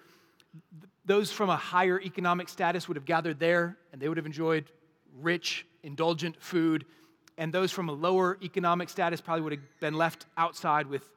those 1.04 1.30
from 1.30 1.48
a 1.48 1.56
higher 1.56 2.00
economic 2.00 2.48
status 2.48 2.88
would 2.88 2.96
have 2.96 3.04
gathered 3.04 3.38
there 3.38 3.78
and 3.92 4.02
they 4.02 4.08
would 4.08 4.16
have 4.16 4.26
enjoyed 4.26 4.64
rich, 5.20 5.64
indulgent 5.84 6.42
food. 6.42 6.84
And 7.38 7.52
those 7.52 7.70
from 7.70 7.88
a 7.88 7.92
lower 7.92 8.36
economic 8.42 8.88
status 8.88 9.20
probably 9.20 9.42
would 9.42 9.52
have 9.52 9.80
been 9.80 9.94
left 9.94 10.26
outside 10.36 10.88
with 10.88 11.08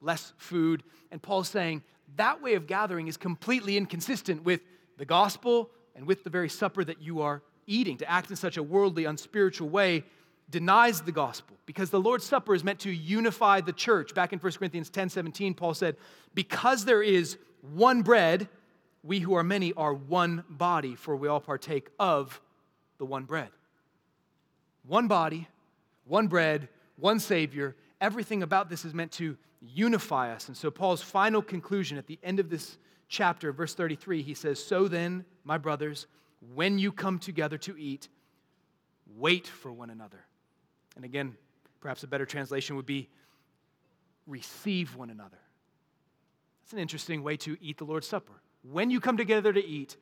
less 0.00 0.32
food. 0.38 0.82
And 1.10 1.20
Paul's 1.20 1.50
saying 1.50 1.82
that 2.16 2.40
way 2.40 2.54
of 2.54 2.66
gathering 2.66 3.08
is 3.08 3.18
completely 3.18 3.76
inconsistent 3.76 4.42
with 4.42 4.60
the 4.96 5.04
gospel 5.04 5.70
and 5.94 6.06
with 6.06 6.24
the 6.24 6.30
very 6.30 6.48
supper 6.48 6.82
that 6.84 7.02
you 7.02 7.20
are 7.20 7.42
eating. 7.66 7.98
To 7.98 8.10
act 8.10 8.30
in 8.30 8.36
such 8.36 8.56
a 8.56 8.62
worldly, 8.62 9.04
unspiritual 9.04 9.68
way 9.68 10.04
denies 10.52 11.00
the 11.00 11.10
gospel 11.10 11.56
because 11.66 11.90
the 11.90 11.98
Lord's 11.98 12.24
Supper 12.24 12.54
is 12.54 12.62
meant 12.62 12.78
to 12.80 12.90
unify 12.92 13.60
the 13.60 13.72
church. 13.72 14.14
Back 14.14 14.32
in 14.32 14.38
1 14.38 14.52
Corinthians 14.52 14.90
10 14.90 15.08
17, 15.08 15.54
Paul 15.54 15.74
said, 15.74 15.96
Because 16.34 16.84
there 16.84 17.02
is 17.02 17.38
one 17.74 18.02
bread, 18.02 18.48
we 19.02 19.18
who 19.18 19.34
are 19.34 19.42
many 19.42 19.72
are 19.72 19.92
one 19.92 20.44
body, 20.48 20.94
for 20.94 21.16
we 21.16 21.26
all 21.26 21.40
partake 21.40 21.88
of 21.98 22.40
the 22.98 23.06
one 23.06 23.24
bread. 23.24 23.48
One 24.86 25.08
body, 25.08 25.48
one 26.04 26.28
bread, 26.28 26.68
one 26.96 27.18
Savior. 27.18 27.74
Everything 28.00 28.42
about 28.42 28.68
this 28.68 28.84
is 28.84 28.94
meant 28.94 29.12
to 29.12 29.36
unify 29.60 30.32
us. 30.32 30.48
And 30.48 30.56
so, 30.56 30.70
Paul's 30.70 31.02
final 31.02 31.42
conclusion 31.42 31.98
at 31.98 32.06
the 32.06 32.18
end 32.22 32.38
of 32.38 32.50
this 32.50 32.78
chapter, 33.08 33.52
verse 33.52 33.74
33, 33.74 34.22
he 34.22 34.34
says, 34.34 34.62
So 34.62 34.88
then, 34.88 35.24
my 35.44 35.58
brothers, 35.58 36.06
when 36.54 36.78
you 36.78 36.92
come 36.92 37.18
together 37.18 37.58
to 37.58 37.76
eat, 37.78 38.08
wait 39.16 39.46
for 39.46 39.72
one 39.72 39.90
another. 39.90 40.24
And 40.96 41.04
again, 41.04 41.36
perhaps 41.80 42.02
a 42.02 42.06
better 42.06 42.26
translation 42.26 42.76
would 42.76 42.86
be 42.86 43.08
receive 44.26 44.94
one 44.96 45.10
another. 45.10 45.38
That's 46.62 46.72
an 46.74 46.78
interesting 46.78 47.22
way 47.22 47.36
to 47.38 47.56
eat 47.60 47.78
the 47.78 47.84
Lord's 47.84 48.06
Supper. 48.06 48.34
When 48.62 48.90
you 48.90 49.00
come 49.00 49.16
together 49.16 49.52
to 49.52 49.64
eat, 49.64 49.96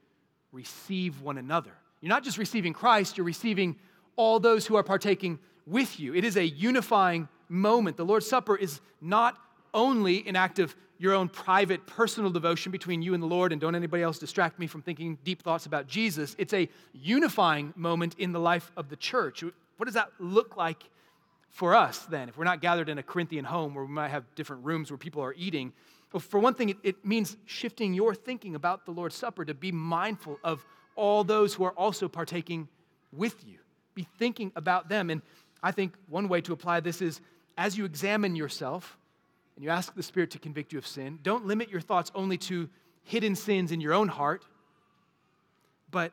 receive 0.53 1.23
one 1.23 1.39
another. 1.39 1.73
You're 2.01 2.11
not 2.11 2.25
just 2.25 2.39
receiving 2.39 2.73
Christ, 2.73 3.17
you're 3.17 3.27
receiving 3.27 3.77
all 4.17 4.41
those 4.41 4.67
who 4.67 4.77
are 4.77 4.83
partaking 4.83 5.39
with 5.67 5.99
you. 5.99 6.15
It 6.15 6.25
is 6.25 6.37
a 6.37 6.45
unifying 6.45 7.29
moment. 7.49 7.97
The 7.97 8.05
Lord's 8.05 8.29
Supper 8.29 8.57
is 8.57 8.81
not 9.01 9.39
only 9.73 10.27
an 10.27 10.37
act 10.37 10.59
of 10.59 10.75
your 10.99 11.15
own 11.15 11.29
private 11.29 11.87
personal 11.87 12.31
devotion 12.31 12.71
between 12.71 13.01
you 13.01 13.15
and 13.15 13.23
the 13.23 13.27
Lord, 13.27 13.53
and 13.53 13.61
don't 13.61 13.75
anybody 13.75 14.03
else 14.03 14.19
distract 14.19 14.59
me 14.59 14.67
from 14.67 14.83
thinking 14.83 15.17
deep 15.25 15.43
thoughts 15.43 15.65
about 15.65 15.87
Jesus. 15.87 16.37
It's 16.39 16.53
a 16.53 16.69
unifying 16.93 17.73
moment 17.75 18.17
in 18.19 18.33
the 18.33 18.41
life 18.41 18.71
of 18.77 18.91
the 18.91 18.97
church. 18.97 19.43
What 19.81 19.87
does 19.87 19.95
that 19.95 20.13
look 20.19 20.59
like 20.59 20.85
for 21.49 21.75
us 21.75 22.01
then? 22.01 22.29
If 22.29 22.37
we're 22.37 22.45
not 22.45 22.61
gathered 22.61 22.91
in 22.91 22.99
a 22.99 23.03
Corinthian 23.03 23.47
home 23.47 23.75
where 23.75 23.87
we 23.87 23.91
might 23.91 24.11
have 24.11 24.25
different 24.35 24.63
rooms 24.63 24.91
where 24.91 24.99
people 24.99 25.25
are 25.25 25.33
eating, 25.39 25.73
well, 26.13 26.21
for 26.21 26.39
one 26.39 26.53
thing, 26.53 26.69
it, 26.69 26.77
it 26.83 27.03
means 27.03 27.39
shifting 27.47 27.95
your 27.95 28.15
thinking 28.15 28.55
about 28.55 28.85
the 28.85 28.91
Lord's 28.91 29.15
Supper 29.15 29.43
to 29.47 29.55
be 29.55 29.73
mindful 29.73 30.39
of 30.45 30.67
all 30.97 31.25
those 31.25 31.55
who 31.55 31.65
are 31.65 31.73
also 31.79 32.11
partaking 32.11 32.69
with 33.11 33.43
you. 33.47 33.57
Be 33.95 34.07
thinking 34.19 34.53
about 34.55 34.91
them. 34.91 35.09
And 35.09 35.23
I 35.63 35.73
think 35.73 35.95
one 36.11 36.29
way 36.29 36.43
to 36.43 36.53
apply 36.53 36.81
this 36.81 37.01
is 37.01 37.23
as 37.57 37.79
you 37.79 37.87
examine 37.87 38.37
yourself 38.37 38.99
and 39.57 39.65
you 39.65 39.71
ask 39.71 39.95
the 39.95 40.03
Spirit 40.03 40.31
to 40.33 40.39
convict 40.39 40.75
you 40.75 40.79
of 40.79 40.87
sin, 40.87 41.21
don't 41.23 41.47
limit 41.47 41.71
your 41.71 41.81
thoughts 41.81 42.13
only 42.15 42.37
to 42.37 42.69
hidden 43.05 43.35
sins 43.35 43.73
in 43.73 43.81
your 43.81 43.95
own 43.95 44.09
heart, 44.09 44.45
but 45.91 46.13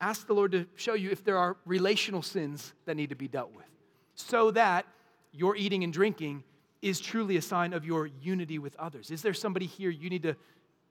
ask 0.00 0.26
the 0.26 0.34
Lord 0.34 0.52
to 0.52 0.66
show 0.76 0.94
you 0.94 1.10
if 1.10 1.24
there 1.24 1.36
are 1.36 1.56
relational 1.64 2.22
sins 2.22 2.72
that 2.86 2.96
need 2.96 3.10
to 3.10 3.16
be 3.16 3.28
dealt 3.28 3.54
with 3.54 3.66
so 4.14 4.50
that 4.52 4.86
your 5.32 5.56
eating 5.56 5.84
and 5.84 5.92
drinking 5.92 6.42
is 6.82 7.00
truly 7.00 7.36
a 7.36 7.42
sign 7.42 7.72
of 7.72 7.84
your 7.84 8.06
unity 8.06 8.58
with 8.58 8.74
others. 8.76 9.10
Is 9.10 9.22
there 9.22 9.34
somebody 9.34 9.66
here 9.66 9.90
you 9.90 10.08
need 10.08 10.22
to 10.22 10.36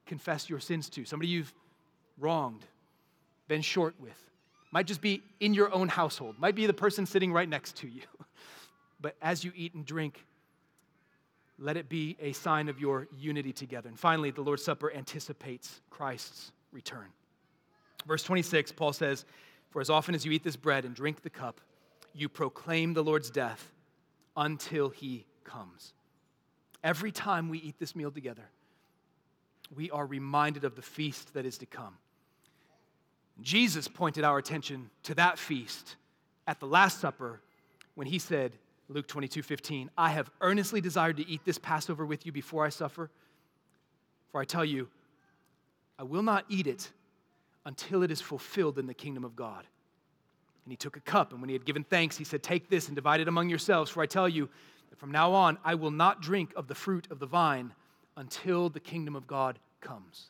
confess 0.05 0.49
your 0.49 0.59
sins 0.59 0.89
to? 0.91 1.05
Somebody 1.05 1.29
you've 1.29 1.53
wronged, 2.19 2.65
been 3.47 3.61
short 3.61 3.95
with? 3.99 4.17
Might 4.71 4.85
just 4.85 5.01
be 5.01 5.23
in 5.39 5.53
your 5.53 5.73
own 5.73 5.87
household, 5.87 6.35
might 6.37 6.55
be 6.55 6.67
the 6.67 6.73
person 6.73 7.05
sitting 7.05 7.33
right 7.33 7.49
next 7.49 7.77
to 7.77 7.87
you. 7.87 8.03
but 9.01 9.15
as 9.21 9.43
you 9.43 9.51
eat 9.55 9.73
and 9.73 9.85
drink, 9.85 10.23
let 11.57 11.75
it 11.75 11.89
be 11.89 12.15
a 12.21 12.31
sign 12.33 12.69
of 12.69 12.79
your 12.79 13.07
unity 13.17 13.51
together. 13.51 13.89
And 13.89 13.99
finally, 13.99 14.31
the 14.31 14.41
Lord's 14.41 14.63
Supper 14.63 14.93
anticipates 14.93 15.81
Christ's 15.89 16.51
return. 16.71 17.07
Verse 18.05 18.23
26, 18.23 18.71
Paul 18.73 18.93
says, 18.93 19.25
For 19.69 19.81
as 19.81 19.89
often 19.89 20.15
as 20.15 20.25
you 20.25 20.31
eat 20.31 20.43
this 20.43 20.55
bread 20.55 20.85
and 20.85 20.95
drink 20.95 21.21
the 21.21 21.29
cup, 21.29 21.61
you 22.13 22.29
proclaim 22.29 22.93
the 22.93 23.03
Lord's 23.03 23.29
death 23.29 23.71
until 24.35 24.89
he 24.89 25.25
comes. 25.43 25.93
Every 26.83 27.11
time 27.11 27.49
we 27.49 27.59
eat 27.59 27.77
this 27.77 27.95
meal 27.95 28.11
together, 28.11 28.49
we 29.75 29.91
are 29.91 30.05
reminded 30.05 30.63
of 30.63 30.75
the 30.75 30.81
feast 30.81 31.33
that 31.33 31.45
is 31.45 31.57
to 31.59 31.65
come. 31.65 31.97
Jesus 33.41 33.87
pointed 33.87 34.23
our 34.23 34.37
attention 34.37 34.89
to 35.03 35.15
that 35.15 35.37
feast 35.37 35.95
at 36.47 36.59
the 36.59 36.65
Last 36.65 36.99
Supper 36.99 37.41
when 37.95 38.07
he 38.07 38.19
said, 38.19 38.53
Luke 38.87 39.07
22 39.07 39.43
15, 39.43 39.91
I 39.97 40.09
have 40.09 40.31
earnestly 40.41 40.81
desired 40.81 41.17
to 41.17 41.27
eat 41.27 41.41
this 41.45 41.59
Passover 41.59 42.05
with 42.05 42.25
you 42.25 42.31
before 42.31 42.65
I 42.65 42.69
suffer. 42.69 43.11
For 44.31 44.41
I 44.41 44.45
tell 44.45 44.65
you, 44.65 44.87
I 45.97 46.03
will 46.03 46.23
not 46.23 46.45
eat 46.49 46.65
it 46.65 46.89
until 47.65 48.03
it 48.03 48.11
is 48.11 48.21
fulfilled 48.21 48.79
in 48.79 48.87
the 48.87 48.93
kingdom 48.93 49.23
of 49.23 49.35
God. 49.35 49.65
And 50.65 50.71
he 50.71 50.77
took 50.77 50.97
a 50.97 51.01
cup, 51.01 51.31
and 51.31 51.41
when 51.41 51.49
he 51.49 51.53
had 51.53 51.65
given 51.65 51.83
thanks, 51.83 52.17
he 52.17 52.23
said, 52.23 52.43
Take 52.43 52.69
this 52.69 52.87
and 52.87 52.95
divide 52.95 53.21
it 53.21 53.27
among 53.27 53.49
yourselves, 53.49 53.89
for 53.89 54.01
I 54.01 54.05
tell 54.05 54.29
you 54.29 54.49
that 54.89 54.99
from 54.99 55.11
now 55.11 55.33
on 55.33 55.57
I 55.63 55.75
will 55.75 55.91
not 55.91 56.21
drink 56.21 56.53
of 56.55 56.67
the 56.67 56.75
fruit 56.75 57.07
of 57.09 57.19
the 57.19 57.25
vine 57.25 57.73
until 58.17 58.69
the 58.69 58.79
kingdom 58.79 59.15
of 59.15 59.27
God 59.27 59.59
comes. 59.81 60.29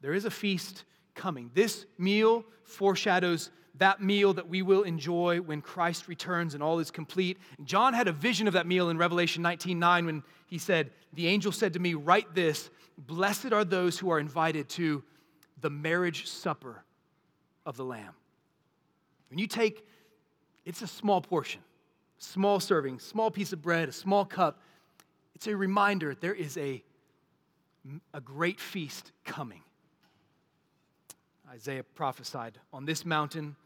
There 0.00 0.14
is 0.14 0.24
a 0.24 0.30
feast 0.30 0.84
coming. 1.14 1.50
This 1.54 1.86
meal 1.98 2.44
foreshadows 2.64 3.50
that 3.78 4.02
meal 4.02 4.34
that 4.34 4.48
we 4.48 4.62
will 4.62 4.82
enjoy 4.82 5.40
when 5.40 5.60
Christ 5.60 6.08
returns 6.08 6.54
and 6.54 6.62
all 6.62 6.78
is 6.78 6.90
complete. 6.90 7.38
John 7.64 7.94
had 7.94 8.08
a 8.08 8.12
vision 8.12 8.46
of 8.46 8.54
that 8.54 8.66
meal 8.66 8.90
in 8.90 8.98
Revelation 8.98 9.42
19:9 9.42 10.06
when 10.06 10.22
he 10.46 10.58
said, 10.58 10.92
"The 11.12 11.28
angel 11.28 11.52
said 11.52 11.72
to 11.74 11.78
me, 11.78 11.94
write 11.94 12.34
this, 12.34 12.70
blessed 12.96 13.52
are 13.52 13.64
those 13.64 13.98
who 13.98 14.10
are 14.10 14.18
invited 14.18 14.68
to 14.70 15.04
the 15.60 15.70
marriage 15.70 16.26
supper 16.28 16.84
of 17.66 17.76
the 17.76 17.84
lamb." 17.84 18.14
When 19.30 19.38
you 19.38 19.46
take 19.46 19.86
it's 20.64 20.82
a 20.82 20.86
small 20.86 21.20
portion, 21.22 21.62
small 22.18 22.60
serving, 22.60 22.98
small 22.98 23.30
piece 23.30 23.52
of 23.52 23.62
bread, 23.62 23.88
a 23.88 23.92
small 23.92 24.24
cup, 24.24 24.60
it's 25.34 25.46
a 25.46 25.56
reminder 25.56 26.14
there 26.14 26.34
is 26.34 26.56
a 26.56 26.84
a 28.12 28.20
great 28.20 28.60
feast 28.60 29.12
coming. 29.24 29.62
Isaiah 31.48 31.84
prophesied, 31.84 32.60
On 32.72 32.84
this 32.84 33.04
mountain, 33.04 33.56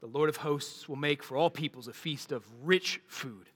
the 0.00 0.06
Lord 0.06 0.28
of 0.28 0.38
hosts 0.38 0.88
will 0.88 0.96
make 0.96 1.22
for 1.22 1.36
all 1.36 1.50
peoples 1.50 1.88
a 1.88 1.92
feast 1.92 2.32
of 2.32 2.44
rich 2.66 3.00
food, 3.06 3.48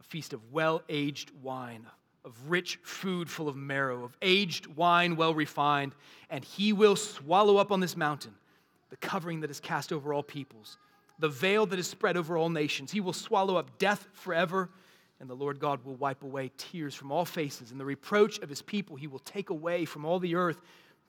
a 0.00 0.02
feast 0.02 0.32
of 0.32 0.52
well 0.52 0.82
aged 0.88 1.30
wine, 1.42 1.86
of 2.26 2.50
rich 2.50 2.78
food 2.82 3.30
full 3.30 3.48
of 3.48 3.56
marrow, 3.56 4.04
of 4.04 4.16
aged 4.20 4.66
wine 4.66 5.14
well 5.16 5.32
refined, 5.32 5.94
and 6.28 6.44
he 6.44 6.72
will 6.72 6.96
swallow 6.96 7.56
up 7.56 7.70
on 7.70 7.80
this 7.80 7.96
mountain 7.96 8.34
the 8.90 8.96
covering 8.96 9.40
that 9.40 9.50
is 9.50 9.60
cast 9.60 9.92
over 9.92 10.12
all 10.12 10.22
peoples, 10.22 10.76
the 11.18 11.28
veil 11.28 11.66
that 11.66 11.78
is 11.78 11.88
spread 11.88 12.16
over 12.16 12.36
all 12.36 12.50
nations. 12.50 12.90
He 12.90 13.00
will 13.00 13.12
swallow 13.12 13.56
up 13.56 13.78
death 13.78 14.06
forever, 14.12 14.68
and 15.20 15.30
the 15.30 15.34
Lord 15.34 15.58
God 15.58 15.84
will 15.84 15.94
wipe 15.94 16.22
away 16.22 16.50
tears 16.56 16.94
from 16.94 17.10
all 17.10 17.24
faces, 17.24 17.70
and 17.70 17.80
the 17.80 17.84
reproach 17.84 18.38
of 18.40 18.48
his 18.48 18.62
people 18.62 18.96
he 18.96 19.06
will 19.06 19.20
take 19.20 19.50
away 19.50 19.84
from 19.84 20.04
all 20.04 20.18
the 20.18 20.34
earth, 20.34 20.60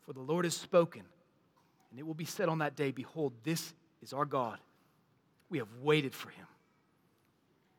for 0.06 0.14
the 0.14 0.22
Lord 0.22 0.46
has 0.46 0.56
spoken. 0.56 1.02
And 1.92 2.00
it 2.00 2.06
will 2.06 2.14
be 2.14 2.26
said 2.26 2.50
on 2.50 2.60
that 2.60 2.76
day, 2.76 2.92
Behold, 2.92 3.34
this 3.44 3.74
is 4.02 4.14
our 4.14 4.26
God. 4.26 4.60
We 5.50 5.58
have 5.58 5.70
waited 5.82 6.14
for 6.14 6.30
him. 6.30 6.46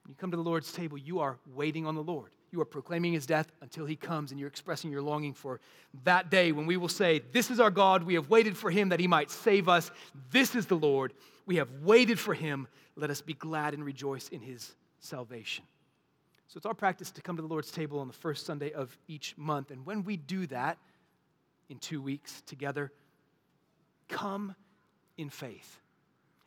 When 0.04 0.10
you 0.10 0.16
come 0.16 0.30
to 0.30 0.36
the 0.36 0.42
Lord's 0.42 0.72
table, 0.72 0.96
you 0.96 1.20
are 1.20 1.38
waiting 1.54 1.86
on 1.86 1.94
the 1.94 2.02
Lord. 2.02 2.30
You 2.50 2.60
are 2.60 2.66
proclaiming 2.66 3.12
his 3.12 3.26
death 3.26 3.52
until 3.60 3.84
he 3.84 3.96
comes, 3.96 4.30
and 4.30 4.40
you're 4.40 4.48
expressing 4.48 4.90
your 4.90 5.02
longing 5.02 5.34
for 5.34 5.60
that 6.04 6.30
day 6.30 6.52
when 6.52 6.66
we 6.66 6.76
will 6.76 6.88
say, 6.88 7.20
This 7.32 7.50
is 7.50 7.60
our 7.60 7.70
God. 7.70 8.04
We 8.04 8.14
have 8.14 8.30
waited 8.30 8.56
for 8.56 8.70
him 8.70 8.88
that 8.88 9.00
he 9.00 9.06
might 9.06 9.30
save 9.30 9.68
us. 9.68 9.90
This 10.30 10.54
is 10.54 10.66
the 10.66 10.76
Lord. 10.76 11.12
We 11.46 11.56
have 11.56 11.70
waited 11.82 12.18
for 12.18 12.34
him. 12.34 12.66
Let 12.96 13.10
us 13.10 13.20
be 13.20 13.34
glad 13.34 13.74
and 13.74 13.84
rejoice 13.84 14.28
in 14.28 14.40
his 14.40 14.74
salvation. 15.00 15.64
So 16.48 16.56
it's 16.56 16.66
our 16.66 16.74
practice 16.74 17.10
to 17.12 17.20
come 17.20 17.36
to 17.36 17.42
the 17.42 17.48
Lord's 17.48 17.70
table 17.70 18.00
on 18.00 18.06
the 18.06 18.14
first 18.14 18.46
Sunday 18.46 18.72
of 18.72 18.96
each 19.06 19.36
month. 19.36 19.70
And 19.70 19.84
when 19.84 20.02
we 20.02 20.16
do 20.16 20.46
that 20.46 20.78
in 21.68 21.78
two 21.78 22.00
weeks 22.00 22.42
together, 22.46 22.90
come 24.08 24.54
in 25.18 25.28
faith 25.28 25.78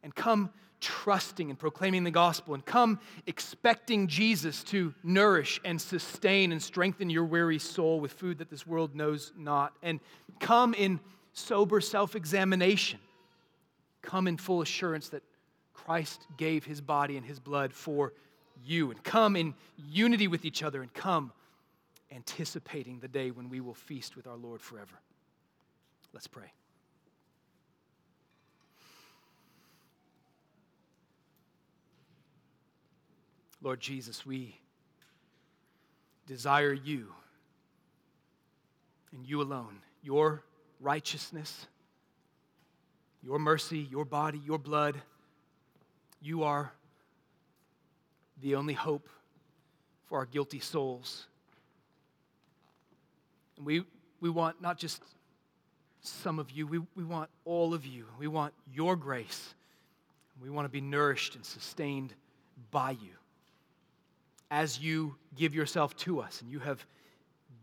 and 0.02 0.14
come 0.16 0.49
trusting 0.82 1.49
and 1.49 1.57
proclaiming 1.57 2.03
the 2.03 2.11
gospel 2.11 2.53
and 2.53 2.65
come 2.65 2.99
expecting 3.27 4.07
Jesus 4.07 4.63
to 4.65 4.93
nourish 5.03 5.61
and 5.63 5.79
sustain 5.79 6.51
and 6.51 6.61
strengthen 6.61 7.09
your 7.09 7.23
weary 7.23 7.59
soul 7.59 7.99
with 7.99 8.11
food 8.11 8.39
that 8.39 8.49
this 8.49 8.67
world 8.67 8.95
knows 8.95 9.32
not. 9.38 9.73
And 9.82 9.99
come 10.39 10.73
in 10.73 10.99
sober 11.34 11.79
self 11.79 12.15
examination. 12.15 12.99
Come 14.01 14.27
in 14.27 14.38
full 14.38 14.61
assurance 14.61 15.09
that 15.09 15.23
Christ 15.73 16.25
gave 16.38 16.65
his 16.65 16.82
body 16.82 17.17
and 17.17 17.25
his 17.25 17.39
blood 17.39 17.71
for 17.73 18.13
you. 18.63 18.91
And 18.91 19.03
come 19.03 19.36
in 19.36 19.53
unity 19.77 20.27
with 20.27 20.43
each 20.43 20.63
other 20.63 20.82
and 20.82 20.93
come 20.93 21.32
anticipating 22.11 22.99
the 22.99 23.07
day 23.07 23.32
when 23.32 23.49
we 23.49 23.61
will 23.61 23.73
feast 23.73 24.15
with 24.15 24.27
our 24.27 24.36
Lord 24.36 24.61
forever. 24.61 24.99
Let's 26.13 26.27
pray. 26.27 26.51
Lord 33.62 33.80
Jesus, 33.80 34.26
we 34.26 34.59
desire 36.26 36.74
you 36.74 37.07
and 39.12 39.26
you 39.26 39.41
alone, 39.41 39.78
your 40.01 40.43
righteousness, 40.80 41.68
your 43.22 43.38
mercy, 43.38 43.88
your 43.91 44.05
body, 44.05 44.41
your 44.45 44.57
blood. 44.57 44.99
You 46.22 46.43
are 46.43 46.72
the 48.41 48.55
only 48.55 48.74
hope 48.74 49.07
for 50.07 50.18
our 50.18 50.26
guilty 50.26 50.59
souls. 50.59 51.28
And 53.57 53.66
we, 53.66 53.84
we 54.20 54.30
want 54.30 54.59
not 54.62 54.78
just 54.78 55.03
some 56.01 56.39
of 56.39 56.49
you, 56.49 56.66
we, 56.66 56.80
we 56.95 57.03
want 57.03 57.30
all 57.45 57.76
of 57.76 57.86
you. 57.86 58.05
We 58.18 58.28
want 58.28 58.53
your 58.74 58.95
grace. 58.95 59.53
We 60.41 60.49
want 60.49 60.66
to 60.66 60.70
be 60.70 60.82
nourished 60.82 61.36
and 61.36 61.45
sustained 61.45 62.16
by 62.72 62.91
you 62.91 63.20
as 64.52 64.78
you 64.78 65.16
give 65.36 65.56
yourself 65.56 65.95
to 65.95 66.20
us. 66.20 66.41
And 66.41 66.52
you 66.52 66.60
have 66.60 66.86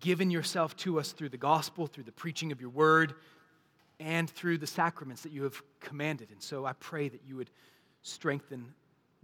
given 0.00 0.30
yourself 0.30 0.74
to 0.78 0.98
us 0.98 1.12
through 1.12 1.28
the 1.28 1.36
gospel, 1.36 1.86
through 1.86 2.04
the 2.04 2.12
preaching 2.12 2.50
of 2.50 2.60
your 2.60 2.70
word, 2.70 3.14
and 4.00 4.28
through 4.28 4.58
the 4.58 4.66
sacraments 4.66 5.22
that 5.22 5.32
you 5.32 5.42
have 5.42 5.60
commanded. 5.80 6.30
And 6.30 6.42
so 6.42 6.64
I 6.64 6.72
pray 6.72 7.08
that 7.08 7.20
you 7.26 7.36
would 7.36 7.50
strengthen 8.02 8.72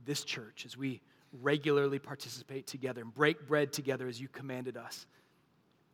this 0.05 0.25
church 0.25 0.65
as 0.67 0.77
we 0.77 1.01
regularly 1.41 1.99
participate 1.99 2.67
together 2.67 3.01
and 3.01 3.15
break 3.15 3.47
bread 3.49 3.73
together 3.73 4.07
as 4.07 4.21
you 4.21 4.29
commanded 4.29 4.77
us. 4.77 5.07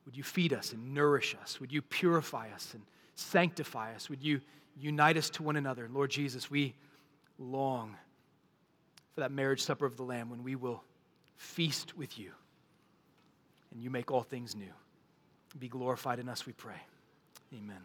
Would 0.06 0.16
you 0.16 0.22
feed 0.22 0.52
us 0.52 0.72
and 0.72 0.92
nourish 0.92 1.36
us? 1.40 1.60
Would 1.60 1.72
you 1.72 1.82
purify 1.82 2.50
us 2.50 2.72
and 2.74 2.82
sanctify 3.14 3.94
us? 3.94 4.08
Would 4.10 4.22
you 4.22 4.40
unite 4.76 5.16
us 5.16 5.30
to 5.30 5.42
one 5.42 5.56
another? 5.56 5.88
Lord 5.92 6.10
Jesus, 6.10 6.50
we 6.50 6.74
long 7.38 7.96
for 9.14 9.20
that 9.20 9.30
marriage 9.30 9.62
supper 9.62 9.86
of 9.86 9.96
the 9.96 10.02
Lamb 10.02 10.30
when 10.30 10.42
we 10.42 10.56
will 10.56 10.82
feast 11.40 11.96
with 11.96 12.18
you, 12.18 12.32
and 13.72 13.82
you 13.82 13.88
make 13.88 14.10
all 14.10 14.22
things 14.22 14.54
new. 14.54 14.72
Be 15.58 15.68
glorified 15.68 16.18
in 16.18 16.28
us, 16.28 16.44
we 16.44 16.52
pray. 16.52 16.82
Amen. 17.54 17.80